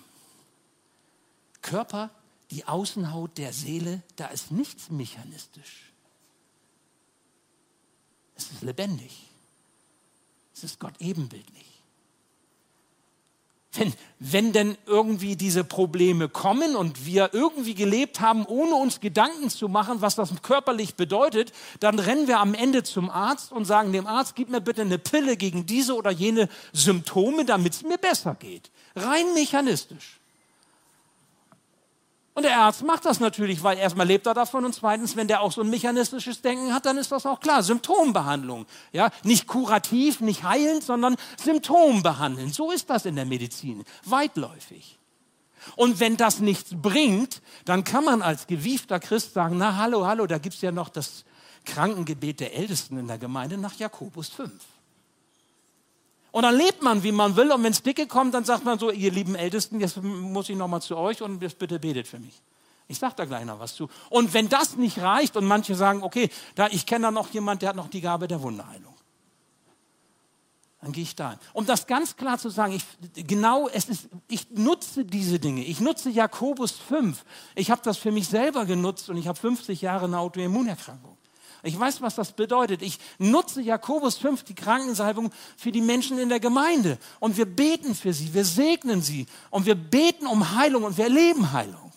Körper, 1.64 2.12
die 2.52 2.66
Außenhaut 2.66 3.40
der 3.40 3.52
Seele, 3.52 4.04
da 4.16 4.28
ist 4.28 4.52
nichts 4.52 4.92
mechanistisch. 4.92 5.92
Es 8.36 8.52
ist 8.52 8.62
lebendig. 8.62 9.30
Es 10.54 10.64
ist 10.64 10.80
Gott 10.80 10.94
ebenbildlich. 11.00 11.74
Wenn, 13.76 13.92
wenn 14.20 14.54
denn 14.54 14.78
irgendwie 14.86 15.36
diese 15.36 15.64
Probleme 15.64 16.30
kommen 16.30 16.76
und 16.76 17.08
wir 17.08 17.34
irgendwie 17.34 17.74
gelebt 17.74 18.20
haben, 18.20 18.46
ohne 18.46 18.76
uns 18.76 19.00
Gedanken 19.00 19.50
zu 19.50 19.68
machen, 19.68 20.02
was 20.02 20.14
das 20.14 20.30
körperlich 20.44 20.94
bedeutet, 20.94 21.52
dann 21.80 21.98
rennen 21.98 22.28
wir 22.28 22.40
am 22.40 22.54
Ende 22.54 22.84
zum 22.84 23.10
Arzt 23.10 23.52
und 23.52 23.66
sagen 23.66 23.92
dem 23.92 24.06
Arzt, 24.06 24.36
gib 24.36 24.50
mir 24.50 24.62
bitte 24.62 24.82
eine 24.82 25.00
Pille 25.00 25.38
gegen 25.38 25.66
diese 25.66 25.96
oder 25.96 26.12
jene 26.12 26.50
Symptome, 26.72 27.46
damit 27.46 27.74
es 27.74 27.82
mir 27.82 27.98
besser 27.98 28.36
geht. 28.36 28.70
Rein 28.96 29.34
mechanistisch. 29.34 30.20
Und 32.36 32.44
der 32.44 32.58
Arzt 32.58 32.84
macht 32.84 33.06
das 33.06 33.20
natürlich, 33.20 33.62
weil 33.62 33.78
erstmal 33.78 34.08
lebt 34.08 34.26
er 34.26 34.34
davon 34.34 34.66
und 34.66 34.74
zweitens, 34.74 35.16
wenn 35.16 35.28
der 35.28 35.42
auch 35.42 35.52
so 35.52 35.62
ein 35.62 35.70
mechanistisches 35.70 36.42
Denken 36.42 36.74
hat, 36.74 36.86
dann 36.86 36.98
ist 36.98 37.12
das 37.12 37.28
auch 37.28 37.40
klar. 37.40 37.62
Symptombehandlung. 37.62 38.66
Ja, 38.92 39.12
nicht 39.24 39.46
kurativ, 39.46 40.20
nicht 40.20 40.44
heilend, 40.44 40.84
sondern 40.84 41.16
Symptombehandeln. 41.38 42.52
So 42.52 42.72
ist 42.72 42.90
das 42.90 43.06
in 43.06 43.16
der 43.16 43.26
Medizin. 43.26 43.84
Weitläufig. 44.06 44.98
Und 45.76 46.00
wenn 46.00 46.18
das 46.18 46.40
nichts 46.40 46.72
bringt, 46.74 47.42
dann 47.66 47.84
kann 47.84 48.04
man 48.04 48.22
als 48.22 48.48
gewiefter 48.48 49.00
Christ 49.00 49.34
sagen, 49.34 49.58
na 49.58 49.78
hallo, 49.78 50.06
hallo, 50.06 50.26
da 50.26 50.40
gibt's 50.40 50.62
ja 50.62 50.72
noch 50.72 50.90
das 50.90 51.26
Krankengebet 51.66 52.40
der 52.40 52.56
Ältesten 52.56 52.98
in 52.98 53.08
der 53.08 53.20
Gemeinde 53.20 53.58
nach 53.58 53.76
Jakobus 53.76 54.30
5. 54.30 54.52
Und 56.34 56.42
dann 56.42 56.58
lebt 56.58 56.82
man, 56.82 57.04
wie 57.04 57.12
man 57.12 57.36
will. 57.36 57.52
Und 57.52 57.64
wenn 57.64 57.72
es 57.72 57.84
dicke 57.84 58.08
kommt, 58.08 58.34
dann 58.34 58.44
sagt 58.44 58.66
man 58.66 58.80
so, 58.80 58.90
ihr 58.90 59.12
lieben 59.12 59.36
Ältesten, 59.36 59.80
jetzt 59.80 60.02
muss 60.02 60.50
ich 60.50 60.58
nochmal 60.58 60.82
zu 60.82 60.98
euch 60.98 61.22
und 61.22 61.40
jetzt 61.44 61.60
bitte 61.60 61.78
betet 61.78 62.08
für 62.08 62.18
mich. 62.18 62.42
Ich 62.88 62.98
sage 62.98 63.14
da 63.16 63.26
gleich 63.26 63.46
noch 63.46 63.60
was 63.60 63.76
zu. 63.76 63.88
Und 64.10 64.34
wenn 64.34 64.50
das 64.50 64.76
nicht 64.76 65.00
reicht 65.00 65.38
und 65.38 65.46
manche 65.46 65.76
sagen, 65.76 66.02
okay, 66.02 66.32
da, 66.56 66.70
ich 66.70 66.88
kenne 66.88 67.04
da 67.04 67.12
noch 67.12 67.30
jemand, 67.30 67.62
der 67.62 67.70
hat 67.70 67.76
noch 67.76 67.88
die 67.88 68.02
Gabe 68.02 68.28
der 68.28 68.42
Wunderheilung. 68.42 68.96
Dann 70.82 70.92
gehe 70.92 71.04
ich 71.04 71.16
da 71.16 71.30
hin. 71.30 71.40
Um 71.54 71.68
das 71.68 71.86
ganz 71.86 72.16
klar 72.16 72.40
zu 72.40 72.50
sagen, 72.50 72.74
ich, 72.74 72.84
genau, 73.28 73.70
es 73.70 73.88
ist, 73.88 74.10
ich 74.28 74.50
nutze 74.50 75.06
diese 75.06 75.38
Dinge. 75.38 75.64
Ich 75.64 75.82
nutze 75.82 76.10
Jakobus 76.10 76.72
5. 76.72 77.24
Ich 77.54 77.70
habe 77.70 77.82
das 77.84 78.00
für 78.00 78.12
mich 78.12 78.28
selber 78.28 78.66
genutzt 78.66 79.08
und 79.08 79.18
ich 79.18 79.28
habe 79.28 79.38
50 79.38 79.84
Jahre 79.84 80.06
eine 80.06 80.18
Autoimmunerkrankung. 80.18 81.16
Ich 81.66 81.80
weiß, 81.80 82.02
was 82.02 82.16
das 82.16 82.34
bedeutet. 82.34 82.82
Ich 82.82 83.00
nutze 83.18 83.62
Jakobus 83.62 84.18
5, 84.18 84.44
die 84.44 84.54
Krankensalbung, 84.54 85.32
für 85.56 85.72
die 85.72 85.82
Menschen 85.82 86.20
in 86.20 86.28
der 86.28 86.42
Gemeinde. 86.42 86.98
Und 87.22 87.38
wir 87.38 87.46
beten 87.46 87.96
für 87.96 88.14
sie, 88.14 88.34
wir 88.34 88.44
segnen 88.44 89.02
sie. 89.02 89.26
Und 89.50 89.66
wir 89.66 89.76
beten 89.76 90.28
um 90.28 90.56
Heilung 90.56 90.84
und 90.84 90.98
wir 90.98 91.06
erleben 91.06 91.54
Heilung. 91.54 91.94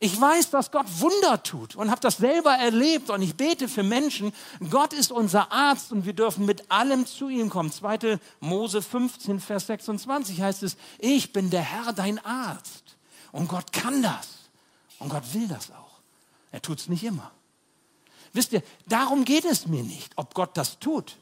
Ich 0.00 0.18
weiß, 0.20 0.50
dass 0.50 0.72
Gott 0.72 0.86
Wunder 0.98 1.42
tut 1.44 1.76
und 1.76 1.90
habe 1.90 2.00
das 2.00 2.16
selber 2.16 2.54
erlebt 2.54 3.08
und 3.08 3.22
ich 3.22 3.36
bete 3.36 3.68
für 3.68 3.84
Menschen. 3.84 4.32
Gott 4.68 4.92
ist 4.94 5.12
unser 5.12 5.52
Arzt 5.52 5.92
und 5.92 6.06
wir 6.06 6.12
dürfen 6.12 6.44
mit 6.44 6.72
allem 6.72 7.06
zu 7.06 7.28
ihm 7.28 7.50
kommen. 7.50 7.70
2. 7.70 8.18
Mose 8.40 8.82
15, 8.82 9.38
Vers 9.38 9.68
26 9.68 10.40
heißt 10.40 10.64
es, 10.64 10.76
ich 10.98 11.32
bin 11.32 11.50
der 11.50 11.62
Herr, 11.62 11.92
dein 11.92 12.18
Arzt. 12.24 12.96
Und 13.30 13.46
Gott 13.46 13.72
kann 13.72 14.02
das. 14.02 14.50
Und 14.98 15.10
Gott 15.10 15.22
will 15.34 15.46
das 15.46 15.70
auch. 15.70 16.00
Er 16.50 16.60
tut 16.60 16.80
es 16.80 16.88
nicht 16.88 17.04
immer. 17.04 17.30
Wisst 18.32 18.52
ihr, 18.52 18.62
darum 18.86 19.24
geht 19.24 19.44
es 19.44 19.66
mir 19.66 19.82
nicht, 19.82 20.12
ob 20.16 20.34
Gott 20.34 20.56
das 20.56 20.78
tut, 20.78 21.16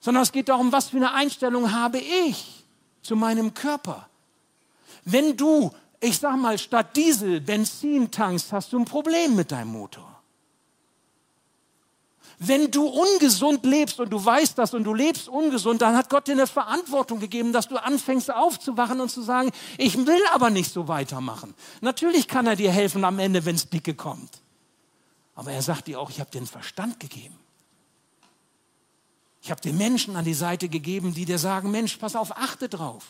sondern 0.00 0.22
es 0.22 0.32
geht 0.32 0.48
darum, 0.48 0.72
was 0.72 0.90
für 0.90 0.96
eine 0.96 1.12
Einstellung 1.12 1.72
habe 1.72 1.98
ich 1.98 2.64
zu 3.02 3.16
meinem 3.16 3.52
Körper. 3.54 4.08
Wenn 5.04 5.36
du, 5.36 5.70
ich 6.00 6.18
sag 6.18 6.36
mal, 6.36 6.58
statt 6.58 6.96
Diesel 6.96 7.40
Benzin 7.40 8.10
tankst, 8.10 8.52
hast 8.52 8.72
du 8.72 8.78
ein 8.78 8.84
Problem 8.84 9.36
mit 9.36 9.52
deinem 9.52 9.72
Motor. 9.72 10.08
Wenn 12.38 12.72
du 12.72 12.86
ungesund 12.86 13.64
lebst 13.64 14.00
und 14.00 14.10
du 14.10 14.24
weißt 14.24 14.58
das 14.58 14.74
und 14.74 14.82
du 14.82 14.94
lebst 14.94 15.28
ungesund, 15.28 15.80
dann 15.80 15.96
hat 15.96 16.10
Gott 16.10 16.26
dir 16.26 16.32
eine 16.32 16.48
Verantwortung 16.48 17.20
gegeben, 17.20 17.52
dass 17.52 17.68
du 17.68 17.76
anfängst 17.76 18.32
aufzuwachen 18.32 19.00
und 19.00 19.10
zu 19.10 19.22
sagen, 19.22 19.52
ich 19.78 19.96
will 20.06 20.20
aber 20.32 20.50
nicht 20.50 20.72
so 20.72 20.88
weitermachen. 20.88 21.54
Natürlich 21.82 22.26
kann 22.26 22.48
er 22.48 22.56
dir 22.56 22.72
helfen 22.72 23.04
am 23.04 23.20
Ende, 23.20 23.44
wenn 23.44 23.54
es 23.54 23.70
dicke 23.70 23.94
kommt. 23.94 24.42
Aber 25.34 25.52
er 25.52 25.62
sagt 25.62 25.86
dir 25.86 26.00
auch, 26.00 26.10
ich 26.10 26.20
habe 26.20 26.30
dir 26.30 26.38
einen 26.38 26.46
Verstand 26.46 27.00
gegeben. 27.00 27.36
Ich 29.42 29.50
habe 29.50 29.60
dir 29.60 29.72
Menschen 29.72 30.14
an 30.16 30.24
die 30.24 30.34
Seite 30.34 30.68
gegeben, 30.68 31.14
die 31.14 31.24
dir 31.24 31.38
sagen, 31.38 31.70
Mensch, 31.70 31.96
pass 31.96 32.14
auf, 32.14 32.36
achte 32.36 32.68
drauf. 32.68 33.04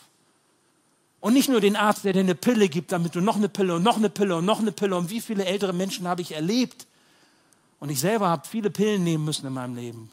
Und 1.19 1.33
nicht 1.33 1.47
nur 1.47 1.61
den 1.61 1.75
Arzt, 1.75 2.03
der 2.03 2.13
dir 2.13 2.21
eine 2.21 2.35
Pille 2.35 2.67
gibt, 2.67 2.91
damit 2.91 3.15
du 3.15 3.21
noch 3.21 3.37
eine 3.37 3.47
Pille 3.49 3.75
und 3.75 3.83
noch 3.83 3.97
eine 3.97 4.09
Pille 4.09 4.35
und 4.35 4.45
noch 4.45 4.59
eine 4.59 4.71
Pille. 4.71 4.95
Und 4.95 5.09
wie 5.09 5.21
viele 5.21 5.45
ältere 5.45 5.73
Menschen 5.73 6.07
habe 6.07 6.21
ich 6.21 6.33
erlebt? 6.33 6.87
Und 7.79 7.89
ich 7.89 7.99
selber 7.99 8.29
habe 8.29 8.47
viele 8.47 8.69
Pillen 8.69 9.03
nehmen 9.03 9.23
müssen 9.23 9.45
in 9.45 9.53
meinem 9.53 9.75
Leben. 9.75 10.11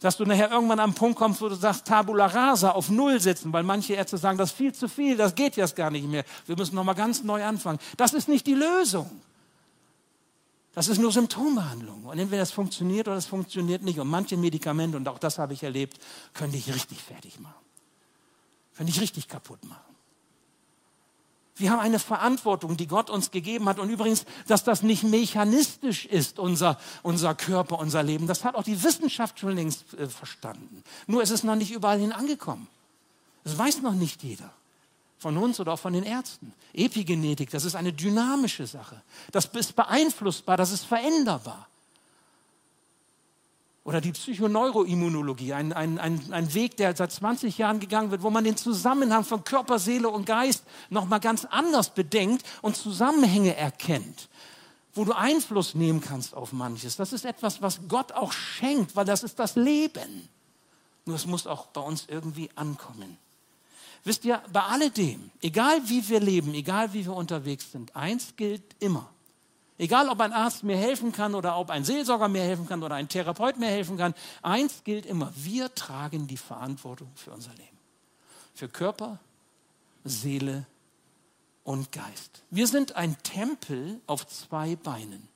Dass 0.00 0.16
du 0.16 0.24
nachher 0.24 0.50
irgendwann 0.50 0.80
am 0.80 0.94
Punkt 0.94 1.18
kommst, 1.18 1.42
wo 1.42 1.48
du 1.48 1.54
sagst, 1.54 1.84
Tabula 1.84 2.26
rasa, 2.26 2.70
auf 2.70 2.88
Null 2.88 3.20
setzen, 3.20 3.52
weil 3.52 3.62
manche 3.62 3.94
Ärzte 3.94 4.16
sagen, 4.16 4.38
das 4.38 4.50
ist 4.50 4.56
viel 4.56 4.72
zu 4.72 4.88
viel, 4.88 5.16
das 5.16 5.34
geht 5.34 5.56
jetzt 5.56 5.76
gar 5.76 5.90
nicht 5.90 6.08
mehr. 6.08 6.24
Wir 6.46 6.56
müssen 6.56 6.74
nochmal 6.74 6.94
ganz 6.94 7.22
neu 7.22 7.44
anfangen. 7.44 7.78
Das 7.96 8.14
ist 8.14 8.28
nicht 8.28 8.46
die 8.46 8.54
Lösung. 8.54 9.10
Das 10.72 10.88
ist 10.88 10.98
nur 10.98 11.10
Symptombehandlung. 11.10 12.04
Und 12.04 12.18
entweder 12.18 12.42
das 12.42 12.52
funktioniert 12.52 13.08
oder 13.08 13.16
es 13.16 13.26
funktioniert 13.26 13.82
nicht. 13.82 13.98
Und 13.98 14.08
manche 14.08 14.36
Medikamente, 14.36 14.96
und 14.96 15.08
auch 15.08 15.18
das 15.18 15.38
habe 15.38 15.52
ich 15.52 15.62
erlebt, 15.62 15.98
können 16.32 16.52
dich 16.52 16.72
richtig 16.72 17.02
fertig 17.02 17.40
machen. 17.40 17.54
Können 18.76 18.86
dich 18.86 19.00
richtig 19.00 19.28
kaputt 19.28 19.64
machen. 19.64 19.90
Wir 21.56 21.70
haben 21.70 21.80
eine 21.80 21.98
Verantwortung, 21.98 22.76
die 22.76 22.86
Gott 22.86 23.10
uns 23.10 23.30
gegeben 23.30 23.68
hat. 23.68 23.78
Und 23.78 23.90
übrigens, 23.90 24.24
dass 24.46 24.64
das 24.64 24.82
nicht 24.82 25.02
mechanistisch 25.02 26.06
ist, 26.06 26.38
unser, 26.38 26.78
unser 27.02 27.34
Körper, 27.34 27.78
unser 27.78 28.02
Leben. 28.02 28.26
Das 28.26 28.44
hat 28.44 28.54
auch 28.54 28.62
die 28.62 28.82
Wissenschaft 28.82 29.38
schon 29.38 29.56
längst 29.56 29.92
äh, 29.94 30.08
verstanden. 30.08 30.82
Nur 31.06 31.22
ist 31.22 31.30
es 31.30 31.44
noch 31.44 31.56
nicht 31.56 31.72
überall 31.72 31.98
hin 31.98 32.12
angekommen. 32.12 32.68
Das 33.44 33.58
weiß 33.58 33.82
noch 33.82 33.94
nicht 33.94 34.22
jeder. 34.22 34.50
Von 35.20 35.36
uns 35.36 35.60
oder 35.60 35.74
auch 35.74 35.78
von 35.78 35.92
den 35.92 36.02
Ärzten. 36.02 36.52
Epigenetik, 36.72 37.50
das 37.50 37.66
ist 37.66 37.76
eine 37.76 37.92
dynamische 37.92 38.66
Sache. 38.66 39.02
Das 39.30 39.44
ist 39.44 39.76
beeinflussbar, 39.76 40.56
das 40.56 40.72
ist 40.72 40.84
veränderbar. 40.86 41.68
Oder 43.84 44.00
die 44.00 44.12
Psychoneuroimmunologie, 44.12 45.52
ein, 45.52 45.74
ein, 45.74 45.98
ein, 45.98 46.32
ein 46.32 46.54
Weg, 46.54 46.76
der 46.78 46.96
seit 46.96 47.12
20 47.12 47.58
Jahren 47.58 47.80
gegangen 47.80 48.10
wird, 48.10 48.22
wo 48.22 48.30
man 48.30 48.44
den 48.44 48.56
Zusammenhang 48.56 49.24
von 49.24 49.44
Körper, 49.44 49.78
Seele 49.78 50.08
und 50.08 50.24
Geist 50.24 50.64
nochmal 50.88 51.20
ganz 51.20 51.44
anders 51.44 51.90
bedenkt 51.90 52.44
und 52.62 52.76
Zusammenhänge 52.76 53.56
erkennt, 53.56 54.28
wo 54.94 55.04
du 55.04 55.12
Einfluss 55.12 55.74
nehmen 55.74 56.00
kannst 56.00 56.34
auf 56.34 56.52
manches. 56.52 56.96
Das 56.96 57.12
ist 57.12 57.26
etwas, 57.26 57.60
was 57.60 57.80
Gott 57.88 58.12
auch 58.12 58.32
schenkt, 58.32 58.96
weil 58.96 59.04
das 59.04 59.22
ist 59.22 59.38
das 59.38 59.56
Leben. 59.56 60.28
Nur 61.04 61.16
es 61.16 61.26
muss 61.26 61.46
auch 61.46 61.66
bei 61.66 61.82
uns 61.82 62.06
irgendwie 62.08 62.48
ankommen. 62.54 63.18
Wisst 64.04 64.24
ihr, 64.24 64.42
bei 64.52 64.62
alledem, 64.62 65.30
egal 65.42 65.80
wie 65.88 66.08
wir 66.08 66.20
leben, 66.20 66.54
egal 66.54 66.92
wie 66.92 67.04
wir 67.04 67.14
unterwegs 67.14 67.70
sind, 67.72 67.94
eins 67.94 68.34
gilt 68.36 68.62
immer. 68.78 69.10
Egal, 69.76 70.08
ob 70.08 70.20
ein 70.20 70.32
Arzt 70.32 70.62
mir 70.62 70.76
helfen 70.76 71.12
kann 71.12 71.34
oder 71.34 71.56
ob 71.56 71.70
ein 71.70 71.84
Seelsorger 71.84 72.28
mir 72.28 72.42
helfen 72.42 72.66
kann 72.66 72.82
oder 72.82 72.96
ein 72.96 73.08
Therapeut 73.08 73.58
mir 73.58 73.68
helfen 73.68 73.96
kann, 73.96 74.14
eins 74.42 74.84
gilt 74.84 75.06
immer, 75.06 75.32
wir 75.36 75.74
tragen 75.74 76.26
die 76.26 76.36
Verantwortung 76.36 77.10
für 77.14 77.30
unser 77.30 77.52
Leben. 77.52 77.78
Für 78.54 78.68
Körper, 78.68 79.18
Seele 80.04 80.66
und 81.64 81.92
Geist. 81.92 82.42
Wir 82.50 82.66
sind 82.66 82.96
ein 82.96 83.16
Tempel 83.22 84.00
auf 84.06 84.26
zwei 84.26 84.76
Beinen. 84.76 85.28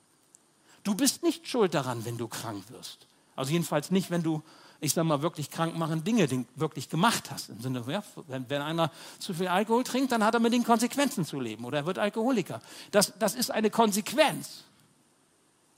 Du 0.83 0.93
bist 0.93 1.23
nicht 1.23 1.47
schuld 1.47 1.73
daran, 1.73 2.05
wenn 2.05 2.17
du 2.17 2.27
krank 2.27 2.69
wirst. 2.69 3.07
Also 3.35 3.51
jedenfalls 3.51 3.89
nicht, 3.89 4.11
wenn 4.11 4.21
du 4.21 4.43
ich 4.81 4.93
sage 4.93 5.07
mal, 5.07 5.21
wirklich 5.21 5.49
krankmachende 5.49 6.03
Dinge 6.03 6.45
wirklich 6.55 6.89
gemacht 6.89 7.31
hast. 7.31 7.49
Im 7.49 7.61
Sinne, 7.61 7.83
ja, 7.87 8.03
wenn, 8.27 8.49
wenn, 8.49 8.61
einer 8.61 8.91
zu 9.19 9.33
viel 9.33 9.47
Alkohol 9.47 9.83
trinkt, 9.83 10.11
dann 10.11 10.23
hat 10.23 10.33
er 10.33 10.39
mit 10.39 10.53
den 10.53 10.63
Konsequenzen 10.63 11.25
zu 11.25 11.39
leben 11.39 11.65
oder 11.65 11.79
er 11.79 11.85
wird 11.85 11.97
Alkoholiker. 11.97 12.61
Das, 12.91 13.13
das 13.19 13.35
ist 13.35 13.51
eine 13.51 13.69
Konsequenz. 13.69 14.63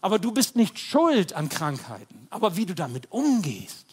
Aber 0.01 0.19
du 0.19 0.31
bist 0.31 0.55
nicht 0.55 0.79
schuld 0.79 1.33
an 1.33 1.49
Krankheiten. 1.49 2.27
Aber 2.29 2.55
wie 2.55 2.65
du 2.65 2.75
damit 2.75 3.11
umgehst, 3.11 3.85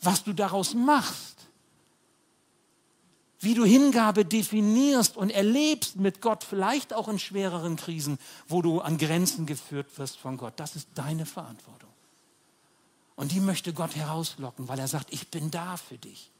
was 0.00 0.24
du 0.24 0.32
daraus 0.32 0.74
machst, 0.74 1.38
wie 3.40 3.54
du 3.54 3.64
Hingabe 3.64 4.24
definierst 4.24 5.16
und 5.16 5.30
erlebst 5.30 5.96
mit 5.96 6.20
Gott, 6.20 6.42
vielleicht 6.42 6.92
auch 6.92 7.08
in 7.08 7.18
schwereren 7.18 7.76
Krisen, 7.76 8.18
wo 8.48 8.62
du 8.62 8.80
an 8.80 8.98
Grenzen 8.98 9.46
geführt 9.46 9.86
wirst 9.96 10.18
von 10.18 10.36
Gott, 10.36 10.54
das 10.56 10.74
ist 10.74 10.88
deine 10.94 11.24
Verantwortung. 11.24 11.88
Und 13.18 13.32
die 13.32 13.40
möchte 13.40 13.72
Gott 13.72 13.96
herauslocken, 13.96 14.68
weil 14.68 14.78
er 14.78 14.86
sagt, 14.86 15.12
ich 15.12 15.26
bin 15.26 15.50
da 15.50 15.76
für 15.76 15.98
dich. 15.98 16.30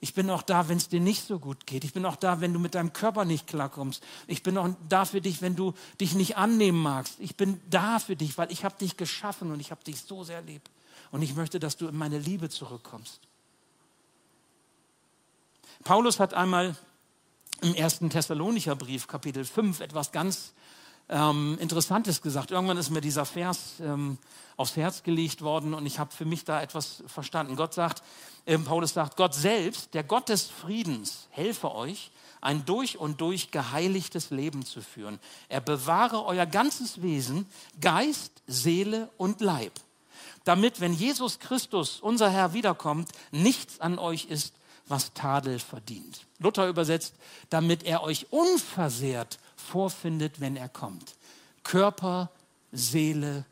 Ich 0.00 0.12
bin 0.12 0.28
auch 0.28 0.42
da, 0.42 0.68
wenn 0.68 0.76
es 0.76 0.90
dir 0.90 1.00
nicht 1.00 1.26
so 1.26 1.38
gut 1.38 1.66
geht. 1.66 1.84
Ich 1.84 1.94
bin 1.94 2.04
auch 2.04 2.16
da, 2.16 2.42
wenn 2.42 2.52
du 2.52 2.58
mit 2.58 2.74
deinem 2.74 2.92
Körper 2.92 3.24
nicht 3.24 3.46
klarkommst. 3.46 4.02
Ich 4.26 4.42
bin 4.42 4.58
auch 4.58 4.68
da 4.90 5.06
für 5.06 5.22
dich, 5.22 5.40
wenn 5.40 5.56
du 5.56 5.72
dich 5.98 6.12
nicht 6.12 6.36
annehmen 6.36 6.82
magst. 6.82 7.14
Ich 7.18 7.34
bin 7.34 7.62
da 7.70 7.98
für 7.98 8.14
dich, 8.14 8.36
weil 8.36 8.52
ich 8.52 8.62
habe 8.62 8.76
dich 8.76 8.98
geschaffen 8.98 9.52
und 9.52 9.58
ich 9.58 9.70
habe 9.70 9.82
dich 9.82 10.02
so 10.02 10.22
sehr 10.22 10.42
lieb. 10.42 10.60
Und 11.12 11.22
ich 11.22 11.34
möchte, 11.34 11.58
dass 11.58 11.78
du 11.78 11.88
in 11.88 11.96
meine 11.96 12.18
Liebe 12.18 12.50
zurückkommst. 12.50 13.18
Paulus 15.84 16.20
hat 16.20 16.34
einmal 16.34 16.76
im 17.62 17.74
ersten 17.74 18.10
Thessalonicher 18.10 18.76
Brief, 18.76 19.06
Kapitel 19.06 19.46
5, 19.46 19.80
etwas 19.80 20.12
ganz 20.12 20.52
ähm, 21.10 21.58
Interessantes 21.60 22.22
gesagt. 22.22 22.50
Irgendwann 22.50 22.78
ist 22.78 22.90
mir 22.90 23.00
dieser 23.00 23.26
Vers 23.26 23.74
ähm, 23.80 24.16
aufs 24.56 24.76
Herz 24.76 25.02
gelegt 25.02 25.42
worden 25.42 25.74
und 25.74 25.84
ich 25.84 25.98
habe 25.98 26.12
für 26.12 26.24
mich 26.24 26.44
da 26.44 26.62
etwas 26.62 27.02
verstanden. 27.06 27.56
Gott 27.56 27.74
sagt, 27.74 28.02
äh, 28.46 28.56
Paulus 28.58 28.94
sagt, 28.94 29.16
Gott 29.16 29.34
selbst, 29.34 29.92
der 29.94 30.04
Gott 30.04 30.28
des 30.28 30.44
Friedens, 30.44 31.28
helfe 31.30 31.74
euch, 31.74 32.10
ein 32.40 32.64
durch 32.64 32.96
und 32.96 33.20
durch 33.20 33.50
geheiligtes 33.50 34.30
Leben 34.30 34.64
zu 34.64 34.80
führen. 34.80 35.18
Er 35.48 35.60
bewahre 35.60 36.24
euer 36.24 36.46
ganzes 36.46 37.02
Wesen, 37.02 37.46
Geist, 37.80 38.42
Seele 38.46 39.10
und 39.18 39.40
Leib, 39.40 39.72
damit, 40.44 40.80
wenn 40.80 40.94
Jesus 40.94 41.38
Christus, 41.38 42.00
unser 42.00 42.30
Herr, 42.30 42.54
wiederkommt, 42.54 43.10
nichts 43.30 43.80
an 43.80 43.98
euch 43.98 44.26
ist, 44.26 44.54
was 44.90 45.14
Tadel 45.14 45.58
verdient. 45.58 46.26
Luther 46.38 46.68
übersetzt, 46.68 47.14
damit 47.48 47.84
er 47.84 48.02
euch 48.02 48.32
unversehrt 48.32 49.38
vorfindet, 49.56 50.40
wenn 50.40 50.56
er 50.56 50.68
kommt. 50.68 51.14
Körper, 51.62 52.30
Seele 52.72 53.44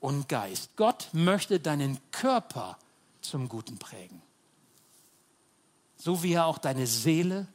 und 0.00 0.28
Geist. 0.28 0.70
Gott 0.76 1.08
möchte 1.12 1.60
deinen 1.60 1.98
Körper 2.10 2.78
zum 3.20 3.48
Guten 3.48 3.78
prägen. 3.78 4.20
So 5.96 6.22
wie 6.22 6.32
er 6.32 6.46
auch 6.46 6.58
deine 6.58 6.86
Seele 6.86 7.46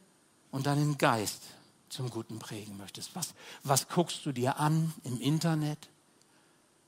und 0.50 0.66
deinen 0.66 0.96
Geist 0.96 1.42
zum 1.88 2.10
Guten 2.10 2.38
prägen 2.38 2.76
möchtest. 2.76 3.14
Was, 3.14 3.34
was 3.64 3.88
guckst 3.88 4.24
du 4.24 4.32
dir 4.32 4.58
an 4.58 4.94
im 5.04 5.20
Internet? 5.20 5.88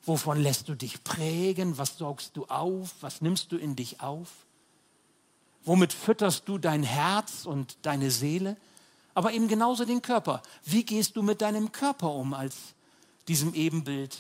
Wovon 0.04 0.40
lässt 0.40 0.68
du 0.68 0.74
dich 0.74 1.02
prägen? 1.04 1.76
Was 1.76 1.98
saugst 1.98 2.36
du 2.36 2.46
auf? 2.46 2.94
Was 3.00 3.20
nimmst 3.20 3.52
du 3.52 3.56
in 3.56 3.76
dich 3.76 4.00
auf? 4.00 4.28
Womit 5.64 5.92
fütterst 5.92 6.48
du 6.48 6.58
dein 6.58 6.82
Herz 6.82 7.44
und 7.44 7.76
deine 7.82 8.10
Seele? 8.10 8.56
aber 9.18 9.32
eben 9.32 9.48
genauso 9.48 9.84
den 9.84 10.00
Körper. 10.00 10.42
Wie 10.64 10.84
gehst 10.84 11.16
du 11.16 11.24
mit 11.24 11.40
deinem 11.40 11.72
Körper 11.72 12.12
um 12.12 12.34
als 12.34 12.54
diesem 13.26 13.52
Ebenbild 13.52 14.16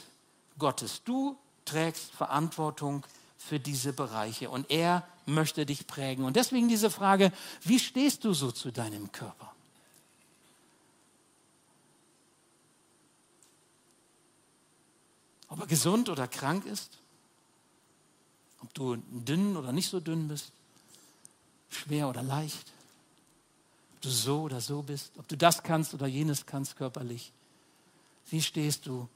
Gottes? 0.58 1.04
Du 1.04 1.38
trägst 1.64 2.10
Verantwortung 2.10 3.06
für 3.36 3.60
diese 3.60 3.92
Bereiche 3.92 4.50
und 4.50 4.68
er 4.72 5.06
möchte 5.24 5.64
dich 5.66 5.86
prägen. 5.86 6.24
Und 6.24 6.34
deswegen 6.34 6.68
diese 6.68 6.90
Frage, 6.90 7.30
wie 7.62 7.78
stehst 7.78 8.24
du 8.24 8.32
so 8.32 8.50
zu 8.50 8.72
deinem 8.72 9.12
Körper? 9.12 9.54
Ob 15.46 15.60
er 15.60 15.66
gesund 15.68 16.08
oder 16.08 16.26
krank 16.26 16.66
ist? 16.66 16.98
Ob 18.64 18.74
du 18.74 18.96
dünn 18.96 19.56
oder 19.56 19.70
nicht 19.70 19.88
so 19.88 20.00
dünn 20.00 20.26
bist? 20.26 20.50
Schwer 21.70 22.08
oder 22.08 22.22
leicht? 22.22 22.72
ob 23.98 24.02
du 24.02 24.10
so 24.10 24.42
oder 24.42 24.60
so 24.60 24.82
bist, 24.82 25.10
ob 25.18 25.26
du 25.26 25.36
das 25.36 25.64
kannst 25.64 25.92
oder 25.92 26.06
jenes 26.06 26.46
kannst 26.46 26.76
körperlich. 26.76 27.32
Wie 28.30 28.40
stehst 28.40 28.86
du 28.86 29.08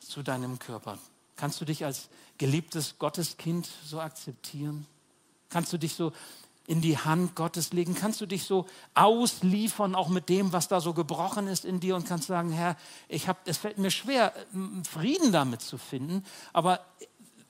zu 0.00 0.24
deinem 0.24 0.58
Körper? 0.58 0.98
Kannst 1.36 1.60
du 1.60 1.64
dich 1.64 1.84
als 1.84 2.08
geliebtes 2.36 2.98
Gotteskind 2.98 3.68
so 3.86 4.00
akzeptieren? 4.00 4.86
Kannst 5.50 5.72
du 5.72 5.78
dich 5.78 5.94
so 5.94 6.12
in 6.66 6.80
die 6.80 6.98
Hand 6.98 7.36
Gottes 7.36 7.72
legen? 7.72 7.94
Kannst 7.94 8.20
du 8.20 8.26
dich 8.26 8.42
so 8.42 8.66
ausliefern, 8.94 9.94
auch 9.94 10.08
mit 10.08 10.28
dem, 10.28 10.52
was 10.52 10.66
da 10.66 10.80
so 10.80 10.94
gebrochen 10.94 11.46
ist 11.46 11.64
in 11.64 11.78
dir 11.78 11.94
und 11.94 12.04
kannst 12.04 12.26
sagen, 12.26 12.50
Herr, 12.50 12.76
ich 13.06 13.28
hab, 13.28 13.46
es 13.46 13.58
fällt 13.58 13.78
mir 13.78 13.92
schwer, 13.92 14.32
Frieden 14.82 15.30
damit 15.30 15.62
zu 15.62 15.78
finden, 15.78 16.24
aber 16.52 16.84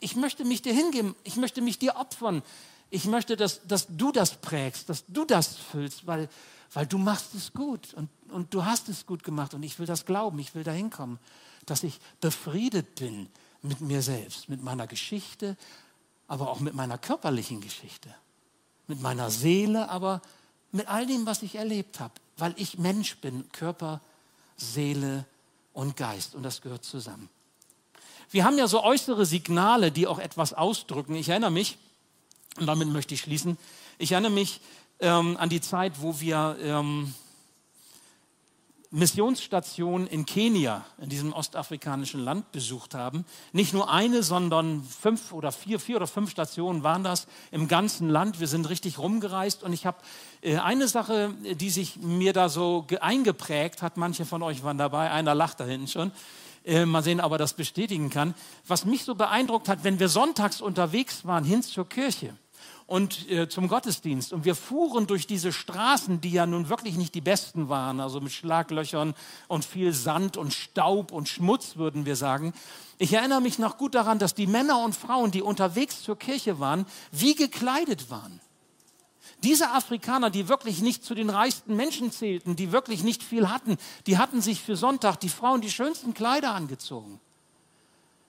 ich 0.01 0.16
möchte 0.16 0.44
mich 0.44 0.61
dir 0.61 0.74
hingeben, 0.74 1.16
ich 1.24 1.37
möchte 1.37 1.62
mich 1.62 1.79
dir 1.79 1.96
opfern. 1.96 2.42
Ich 2.90 3.05
möchte, 3.05 3.37
dass, 3.37 3.66
dass 3.66 3.87
du 3.88 4.12
das 4.12 4.35
prägst, 4.35 4.88
dass 4.88 5.05
du 5.07 5.24
das 5.24 5.57
füllst, 5.57 6.07
weil 6.07 6.29
weil 6.72 6.87
du 6.87 6.98
machst 6.98 7.35
es 7.35 7.53
gut 7.53 7.94
und, 7.94 8.09
und 8.31 8.53
du 8.53 8.64
hast 8.64 8.88
es 8.88 9.07
gut 9.07 9.24
gemacht 9.24 9.55
und 9.55 9.62
ich 9.62 9.79
will 9.79 9.87
das 9.87 10.05
glauben, 10.05 10.38
ich 10.38 10.55
will 10.55 10.64
dahin 10.64 10.90
kommen, 10.90 11.18
dass 11.66 11.83
ich 11.83 11.98
befriedet 12.20 12.96
bin 12.96 13.29
mit 13.62 13.81
mir 13.81 14.03
selbst, 14.03 14.48
mit 14.48 14.62
meiner 14.62 14.87
Geschichte, 14.87 15.57
aber 16.27 16.51
auch 16.51 16.61
mit 16.61 16.74
meiner 16.74 16.98
körperlichen 16.98 17.61
Geschichte, 17.61 18.14
mit 18.87 19.01
meiner 19.01 19.31
Seele, 19.31 19.88
aber 19.88 20.20
mit 20.72 20.88
all 20.88 21.07
dem, 21.07 21.24
was 21.27 21.42
ich 21.42 21.55
erlebt 21.55 22.01
habe, 22.01 22.14
weil 22.37 22.55
ich 22.57 22.79
Mensch 22.79 23.16
bin, 23.18 23.51
Körper, 23.53 24.01
Seele 24.57 25.24
und 25.72 25.96
Geist 25.96 26.35
und 26.35 26.42
das 26.42 26.61
gehört 26.61 26.85
zusammen. 26.85 27.31
Wir 28.31 28.44
haben 28.44 28.59
ja 28.59 28.68
so 28.68 28.85
äußere 28.85 29.24
Signale, 29.24 29.90
die 29.90 30.07
auch 30.07 30.18
etwas 30.18 30.53
ausdrücken. 30.53 31.14
Ich 31.14 31.31
erinnere 31.31 31.51
mich, 31.51 31.79
und 32.58 32.66
damit 32.66 32.88
möchte 32.88 33.14
ich 33.14 33.20
schließen, 33.20 33.56
ich 33.98 34.12
erinnere 34.12 34.32
mich, 34.32 34.60
ähm, 35.00 35.36
an 35.36 35.48
die 35.48 35.60
Zeit, 35.60 36.00
wo 36.00 36.20
wir 36.20 36.56
ähm, 36.60 37.14
Missionsstationen 38.90 40.06
in 40.06 40.24
Kenia, 40.24 40.84
in 40.98 41.10
diesem 41.10 41.34
ostafrikanischen 41.34 42.20
Land, 42.20 42.52
besucht 42.52 42.94
haben. 42.94 43.26
Nicht 43.52 43.74
nur 43.74 43.90
eine, 43.90 44.22
sondern 44.22 44.82
fünf 44.82 45.32
oder 45.32 45.52
vier, 45.52 45.78
vier 45.78 45.96
oder 45.96 46.06
fünf 46.06 46.30
Stationen 46.30 46.82
waren 46.82 47.04
das 47.04 47.26
im 47.50 47.68
ganzen 47.68 48.08
Land. 48.08 48.40
Wir 48.40 48.46
sind 48.46 48.68
richtig 48.68 48.98
rumgereist 48.98 49.62
und 49.62 49.74
ich 49.74 49.84
habe 49.84 49.98
äh, 50.40 50.56
eine 50.56 50.88
Sache, 50.88 51.34
die 51.56 51.70
sich 51.70 51.96
mir 51.96 52.32
da 52.32 52.48
so 52.48 52.86
eingeprägt 53.00 53.82
hat, 53.82 53.98
manche 53.98 54.24
von 54.24 54.42
euch 54.42 54.62
waren 54.62 54.78
dabei, 54.78 55.10
einer 55.10 55.34
lacht 55.34 55.60
da 55.60 55.64
hinten 55.64 55.88
schon, 55.88 56.12
äh, 56.64 56.86
mal 56.86 57.02
sehen, 57.02 57.20
ob 57.20 57.32
er 57.32 57.38
das 57.38 57.52
bestätigen 57.52 58.08
kann. 58.08 58.34
Was 58.66 58.86
mich 58.86 59.04
so 59.04 59.14
beeindruckt 59.14 59.68
hat, 59.68 59.84
wenn 59.84 60.00
wir 60.00 60.08
sonntags 60.08 60.62
unterwegs 60.62 61.26
waren 61.26 61.44
hin 61.44 61.62
zur 61.62 61.86
Kirche 61.88 62.34
und 62.88 63.31
äh, 63.31 63.51
zum 63.51 63.68
Gottesdienst. 63.68 64.33
Und 64.33 64.46
wir 64.46 64.55
fuhren 64.55 65.07
durch 65.07 65.27
diese 65.27 65.53
Straßen, 65.53 66.22
die 66.22 66.33
ja 66.33 66.46
nun 66.46 66.70
wirklich 66.70 66.96
nicht 66.96 67.14
die 67.14 67.20
besten 67.20 67.68
waren, 67.68 68.01
also 68.01 68.20
mit 68.20 68.33
Schlaglöchern 68.33 69.14
und 69.46 69.64
viel 69.64 69.92
Sand 69.92 70.38
und 70.38 70.55
Staub 70.55 71.12
und 71.12 71.29
Schmutz, 71.29 71.77
würden 71.77 72.07
wir 72.07 72.16
sagen. 72.16 72.55
Ich 72.96 73.12
erinnere 73.12 73.42
mich 73.42 73.59
noch 73.59 73.77
gut 73.77 73.94
daran, 73.94 74.18
dass 74.18 74.35
die 74.35 74.46
Männer 74.46 74.83
und 74.83 74.96
Frauen, 74.96 75.31
die 75.31 75.42
unterwegs 75.42 76.03
zur 76.03 76.18
Kirche 76.18 76.61
waren, 76.61 76.87
wie 77.12 77.35
gekleidet 77.35 78.11
waren. 78.11 78.40
Diese 79.42 79.70
Afrikaner, 79.70 80.31
die 80.31 80.48
wirklich 80.48 80.81
nicht 80.81 81.05
zu 81.05 81.14
den 81.14 81.29
reichsten 81.29 81.77
Menschen 81.77 82.11
zählten, 82.11 82.57
die 82.57 82.72
wirklich 82.72 83.05
nicht 83.05 83.22
viel 83.22 83.51
hatten, 83.51 83.77
die 84.07 84.16
hatten 84.16 84.40
sich 84.40 84.62
für 84.62 84.77
Sonntag 84.77 85.20
die 85.20 85.29
Frauen 85.29 85.61
die 85.61 85.70
schönsten 85.70 86.14
Kleider 86.14 86.55
angezogen 86.55 87.20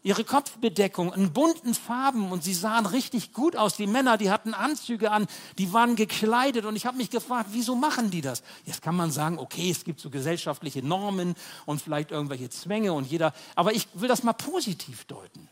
ihre 0.03 0.23
Kopfbedeckung 0.23 1.13
in 1.13 1.33
bunten 1.33 1.73
Farben 1.73 2.31
und 2.31 2.43
sie 2.43 2.53
sahen 2.53 2.85
richtig 2.85 3.33
gut 3.33 3.55
aus. 3.55 3.75
Die 3.75 3.87
Männer, 3.87 4.17
die 4.17 4.31
hatten 4.31 4.53
Anzüge 4.53 5.11
an, 5.11 5.27
die 5.57 5.73
waren 5.73 5.95
gekleidet 5.95 6.65
und 6.65 6.75
ich 6.75 6.85
habe 6.85 6.97
mich 6.97 7.09
gefragt, 7.09 7.49
wieso 7.51 7.75
machen 7.75 8.09
die 8.09 8.21
das? 8.21 8.43
Jetzt 8.65 8.81
kann 8.81 8.95
man 8.95 9.11
sagen, 9.11 9.37
okay, 9.39 9.69
es 9.69 9.83
gibt 9.83 9.99
so 9.99 10.09
gesellschaftliche 10.09 10.81
Normen 10.81 11.35
und 11.65 11.81
vielleicht 11.81 12.11
irgendwelche 12.11 12.49
Zwänge 12.49 12.93
und 12.93 13.09
jeder, 13.09 13.33
aber 13.55 13.73
ich 13.73 13.87
will 13.93 14.07
das 14.07 14.23
mal 14.23 14.33
positiv 14.33 15.05
deuten. 15.05 15.49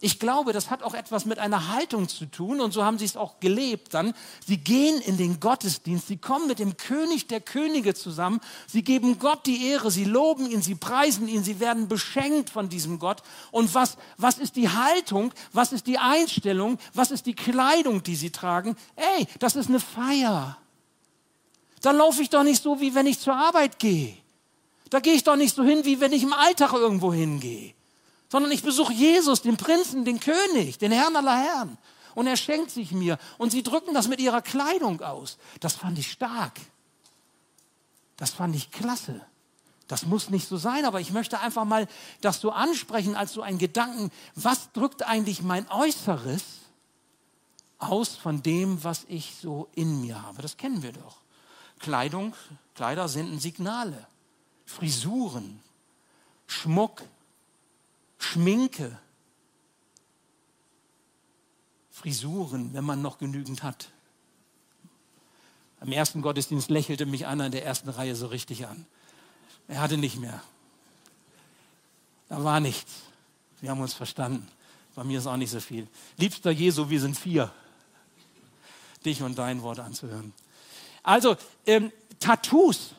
Ich 0.00 0.20
glaube, 0.20 0.52
das 0.52 0.70
hat 0.70 0.84
auch 0.84 0.94
etwas 0.94 1.24
mit 1.24 1.40
einer 1.40 1.72
Haltung 1.74 2.08
zu 2.08 2.26
tun 2.26 2.60
und 2.60 2.72
so 2.72 2.84
haben 2.84 2.98
sie 2.98 3.04
es 3.04 3.16
auch 3.16 3.40
gelebt 3.40 3.94
dann. 3.94 4.14
Sie 4.46 4.58
gehen 4.58 5.00
in 5.00 5.16
den 5.16 5.40
Gottesdienst, 5.40 6.06
sie 6.06 6.18
kommen 6.18 6.46
mit 6.46 6.60
dem 6.60 6.76
König 6.76 7.26
der 7.26 7.40
Könige 7.40 7.94
zusammen, 7.94 8.40
sie 8.68 8.84
geben 8.84 9.18
Gott 9.18 9.44
die 9.46 9.66
Ehre, 9.66 9.90
sie 9.90 10.04
loben 10.04 10.48
ihn, 10.48 10.62
sie 10.62 10.76
preisen 10.76 11.26
ihn, 11.26 11.42
sie 11.42 11.58
werden 11.58 11.88
beschenkt 11.88 12.48
von 12.48 12.68
diesem 12.68 13.00
Gott. 13.00 13.24
Und 13.50 13.74
was, 13.74 13.96
was 14.18 14.38
ist 14.38 14.54
die 14.54 14.68
Haltung, 14.68 15.32
was 15.52 15.72
ist 15.72 15.88
die 15.88 15.98
Einstellung, 15.98 16.78
was 16.94 17.10
ist 17.10 17.26
die 17.26 17.34
Kleidung, 17.34 18.04
die 18.04 18.14
sie 18.14 18.30
tragen? 18.30 18.76
Ey, 18.94 19.26
das 19.40 19.56
ist 19.56 19.68
eine 19.68 19.80
Feier. 19.80 20.58
Da 21.82 21.90
laufe 21.90 22.22
ich 22.22 22.30
doch 22.30 22.44
nicht 22.44 22.62
so, 22.62 22.80
wie 22.80 22.94
wenn 22.94 23.08
ich 23.08 23.18
zur 23.18 23.34
Arbeit 23.34 23.80
gehe. 23.80 24.16
Da 24.90 25.00
gehe 25.00 25.14
ich 25.14 25.24
doch 25.24 25.36
nicht 25.36 25.56
so 25.56 25.64
hin, 25.64 25.84
wie 25.84 25.98
wenn 25.98 26.12
ich 26.12 26.22
im 26.22 26.32
Alltag 26.32 26.72
irgendwo 26.72 27.12
hingehe 27.12 27.74
sondern 28.28 28.52
ich 28.52 28.62
besuche 28.62 28.92
Jesus, 28.92 29.42
den 29.42 29.56
Prinzen, 29.56 30.04
den 30.04 30.20
König, 30.20 30.78
den 30.78 30.92
Herrn 30.92 31.16
aller 31.16 31.36
Herren. 31.36 31.78
Und 32.14 32.26
er 32.26 32.36
schenkt 32.36 32.70
sich 32.70 32.92
mir. 32.92 33.18
Und 33.38 33.50
sie 33.50 33.62
drücken 33.62 33.94
das 33.94 34.08
mit 34.08 34.20
ihrer 34.20 34.42
Kleidung 34.42 35.00
aus. 35.02 35.38
Das 35.60 35.74
fand 35.74 35.98
ich 35.98 36.10
stark. 36.10 36.58
Das 38.16 38.30
fand 38.30 38.54
ich 38.56 38.70
klasse. 38.70 39.20
Das 39.86 40.04
muss 40.04 40.28
nicht 40.28 40.46
so 40.46 40.58
sein, 40.58 40.84
aber 40.84 41.00
ich 41.00 41.12
möchte 41.12 41.40
einfach 41.40 41.64
mal 41.64 41.88
das 42.20 42.40
so 42.40 42.50
ansprechen 42.50 43.16
als 43.16 43.32
so 43.32 43.40
ein 43.40 43.56
Gedanken. 43.56 44.10
Was 44.34 44.72
drückt 44.72 45.02
eigentlich 45.04 45.42
mein 45.42 45.70
Äußeres 45.70 46.42
aus 47.78 48.16
von 48.16 48.42
dem, 48.42 48.84
was 48.84 49.04
ich 49.08 49.36
so 49.40 49.68
in 49.74 50.02
mir 50.02 50.20
habe? 50.22 50.42
Das 50.42 50.58
kennen 50.58 50.82
wir 50.82 50.92
doch. 50.92 51.18
Kleidung, 51.78 52.34
Kleider 52.74 53.08
senden 53.08 53.40
Signale. 53.40 54.06
Frisuren, 54.66 55.62
Schmuck, 56.46 57.02
Schminke, 58.18 58.98
Frisuren, 61.90 62.74
wenn 62.74 62.84
man 62.84 63.02
noch 63.02 63.18
genügend 63.18 63.62
hat. 63.62 63.90
Am 65.80 65.92
ersten 65.92 66.22
Gottesdienst 66.22 66.70
lächelte 66.70 67.06
mich 67.06 67.26
einer 67.26 67.46
in 67.46 67.52
der 67.52 67.64
ersten 67.64 67.88
Reihe 67.88 68.14
so 68.14 68.26
richtig 68.26 68.66
an. 68.66 68.86
Er 69.68 69.80
hatte 69.80 69.96
nicht 69.96 70.18
mehr. 70.18 70.42
Da 72.28 72.42
war 72.42 72.60
nichts. 72.60 72.92
Wir 73.60 73.70
haben 73.70 73.80
uns 73.80 73.94
verstanden. 73.94 74.46
Bei 74.94 75.04
mir 75.04 75.18
ist 75.18 75.26
auch 75.26 75.36
nicht 75.36 75.50
so 75.50 75.60
viel. 75.60 75.86
Liebster 76.16 76.50
Jesu, 76.50 76.90
wir 76.90 77.00
sind 77.00 77.16
vier. 77.16 77.52
Dich 79.04 79.22
und 79.22 79.38
dein 79.38 79.62
Wort 79.62 79.78
anzuhören. 79.78 80.32
Also, 81.02 81.36
ähm, 81.66 81.92
Tattoos. 82.18 82.90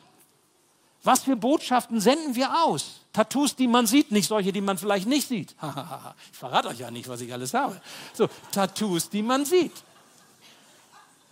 Was 1.02 1.24
für 1.24 1.36
Botschaften 1.36 2.00
senden 2.00 2.34
wir 2.34 2.64
aus? 2.64 2.99
Tattoos, 3.12 3.56
die 3.56 3.66
man 3.66 3.86
sieht, 3.86 4.12
nicht 4.12 4.28
solche, 4.28 4.52
die 4.52 4.60
man 4.60 4.78
vielleicht 4.78 5.06
nicht 5.06 5.26
sieht. 5.26 5.54
ich 6.32 6.38
verrate 6.38 6.68
euch 6.68 6.78
ja 6.78 6.90
nicht, 6.90 7.08
was 7.08 7.20
ich 7.20 7.32
alles 7.32 7.54
habe. 7.54 7.80
So, 8.12 8.28
Tattoos, 8.52 9.10
die 9.10 9.22
man 9.22 9.44
sieht. 9.44 9.72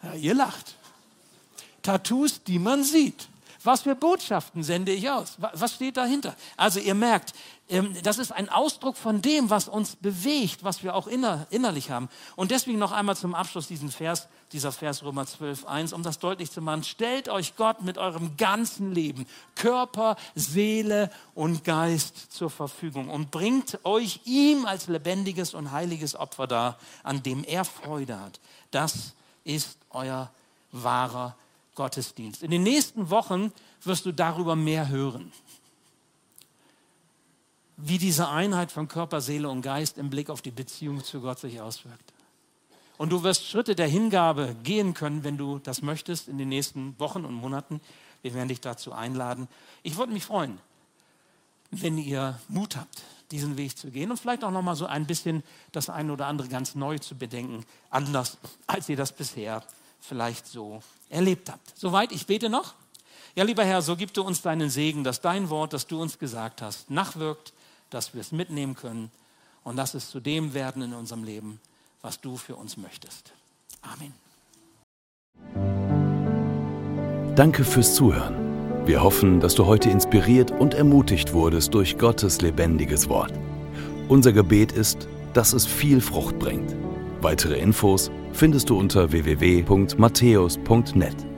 Ja, 0.03 0.15
ihr 0.15 0.35
lacht. 0.35 0.75
Tattoos, 1.83 2.43
die 2.43 2.59
man 2.59 2.83
sieht. 2.83 3.29
Was 3.65 3.83
für 3.83 3.95
Botschaften 3.95 4.63
sende 4.63 4.93
ich 4.93 5.09
aus? 5.11 5.37
Was 5.39 5.75
steht 5.75 5.97
dahinter? 5.97 6.35
Also 6.57 6.81
ihr 6.81 6.95
merkt, 6.95 7.35
das 8.03 8.17
ist 8.17 8.33
ein 8.33 8.49
Ausdruck 8.49 8.97
von 8.97 9.21
dem, 9.21 9.51
was 9.51 9.69
uns 9.69 9.97
bewegt, 9.97 10.65
was 10.65 10.83
wir 10.83 10.95
auch 10.95 11.07
innerlich 11.07 11.91
haben. 11.91 12.09
Und 12.35 12.51
deswegen 12.51 12.79
noch 12.79 12.93
einmal 12.93 13.17
zum 13.17 13.35
Abschluss 13.35 13.67
diesen 13.67 13.91
Vers, 13.91 14.29
dieser 14.53 14.73
Vers 14.73 15.03
Römer 15.03 15.27
12, 15.27 15.67
1, 15.67 15.93
um 15.93 16.03
das 16.03 16.19
deutlich 16.19 16.51
zu 16.51 16.63
machen. 16.63 16.83
Stellt 16.83 17.29
euch 17.29 17.57
Gott 17.57 17.83
mit 17.83 17.99
eurem 17.99 18.39
ganzen 18.39 18.95
Leben, 18.95 19.27
Körper, 19.55 20.17
Seele 20.35 21.11
und 21.35 21.63
Geist 21.65 22.33
zur 22.33 22.49
Verfügung 22.49 23.11
und 23.11 23.31
bringt 23.31 23.79
euch 23.85 24.21
ihm 24.25 24.65
als 24.65 24.89
lebendiges 24.89 25.53
und 25.53 25.71
heiliges 25.71 26.17
Opfer 26.17 26.47
dar, 26.47 26.79
an 27.03 27.23
dem 27.23 27.45
er 27.45 27.67
Freude 27.67 28.19
hat. 28.19 28.41
Das 28.71 29.13
ist 29.45 29.77
euer 29.91 30.31
wahrer 30.73 31.37
Gottesdienst. 31.75 32.43
In 32.43 32.51
den 32.51 32.63
nächsten 32.63 33.11
Wochen 33.11 33.53
wirst 33.85 34.07
du 34.07 34.13
darüber 34.13 34.57
mehr 34.57 34.89
hören, 34.89 35.33
wie 37.79 37.99
diese 37.99 38.29
Einheit 38.29 38.73
von 38.73 38.89
Körper, 38.89 39.21
Seele 39.21 39.49
und 39.49 39.63
Geist 39.63 39.99
im 39.99 40.11
Blick 40.11 40.31
auf 40.31 40.43
die 40.43 40.51
Beziehung 40.51 41.03
zu 41.05 41.21
Gott 41.21 41.39
sich 41.39 41.61
auswirkt. 41.61 42.13
Und 42.99 43.11
du 43.11 43.23
wirst 43.23 43.47
Schritte 43.47 43.77
der 43.77 43.87
Hingabe 43.87 44.57
gehen 44.65 44.93
können, 44.93 45.23
wenn 45.23 45.39
du 45.39 45.61
das 45.61 45.81
möchtest, 45.81 46.27
in 46.27 46.37
den 46.37 46.49
nächsten 46.49 46.99
Wochen 46.99 47.25
und 47.25 47.35
Monaten. 47.35 47.81
Wir 48.23 48.35
werden 48.35 48.49
dich 48.49 48.61
dazu 48.61 48.93
einladen. 48.93 49.47
Ich 49.85 49.97
würde 49.97 50.13
mich 50.13 50.25
freuen, 50.25 50.59
wenn 51.71 51.97
ihr 51.97 52.41
Mut 52.49 52.77
habt, 52.77 53.03
diesen 53.31 53.57
Weg 53.57 53.79
zu 53.79 53.93
gehen 53.93 54.11
und 54.11 54.19
vielleicht 54.19 54.43
auch 54.43 54.51
noch 54.51 54.63
mal 54.63 54.75
so 54.75 54.87
ein 54.87 55.07
bisschen 55.07 55.45
das 55.71 55.89
eine 55.89 56.13
oder 56.13 56.27
andere 56.27 56.49
ganz 56.49 56.75
neu 56.75 56.99
zu 56.99 57.15
bedenken, 57.15 57.65
anders 57.91 58.39
als 58.67 58.89
ihr 58.89 58.97
das 58.97 59.13
bisher 59.13 59.63
vielleicht 60.01 60.49
so 60.49 60.83
erlebt 61.11 61.51
habt. 61.51 61.79
Soweit, 61.79 62.11
ich 62.11 62.27
bete 62.27 62.49
noch. 62.49 62.75
Ja, 63.37 63.45
lieber 63.45 63.65
Herr, 63.65 63.83
so 63.83 63.95
gib 63.95 64.13
du 64.15 64.23
uns 64.23 64.43
deinen 64.43 64.71
Segen, 64.71 65.05
dass 65.05 65.21
dein 65.21 65.49
Wort, 65.51 65.73
das 65.73 65.87
du 65.87 66.01
uns 66.03 66.19
gesagt 66.19 66.61
hast, 66.61 66.91
nachwirkt, 66.91 67.53
dass 67.91 68.15
wir 68.15 68.21
es 68.21 68.33
mitnehmen 68.33 68.75
können 68.75 69.11
und 69.65 69.77
dass 69.77 69.95
es 69.95 70.11
zu 70.11 70.21
dem 70.21 70.55
werden 70.55 70.83
in 70.83 70.95
unserem 70.95 71.25
Leben, 71.25 71.61
was 72.03 72.21
du 72.21 72.37
für 72.37 72.57
uns 72.57 72.77
möchtest. 72.77 73.33
Amen. 73.83 74.13
Danke 77.35 77.65
fürs 77.65 77.95
Zuhören. 77.95 78.87
Wir 78.87 79.03
hoffen, 79.03 79.41
dass 79.41 79.55
du 79.55 79.67
heute 79.67 79.91
inspiriert 79.91 80.51
und 80.51 80.75
ermutigt 80.75 81.35
wurdest 81.35 81.75
durch 81.75 81.99
Gottes 81.99 82.41
lebendiges 82.41 83.09
Wort. 83.09 83.33
Unser 84.09 84.33
Gebet 84.33 84.73
ist, 84.73 85.07
dass 85.35 85.53
es 85.53 85.67
viel 85.67 86.01
Frucht 86.01 86.39
bringt. 86.39 86.75
Weitere 87.21 87.59
Infos 87.59 88.11
findest 88.33 88.71
du 88.71 88.79
unter 88.79 89.13
www.matthäus.net. 89.13 91.38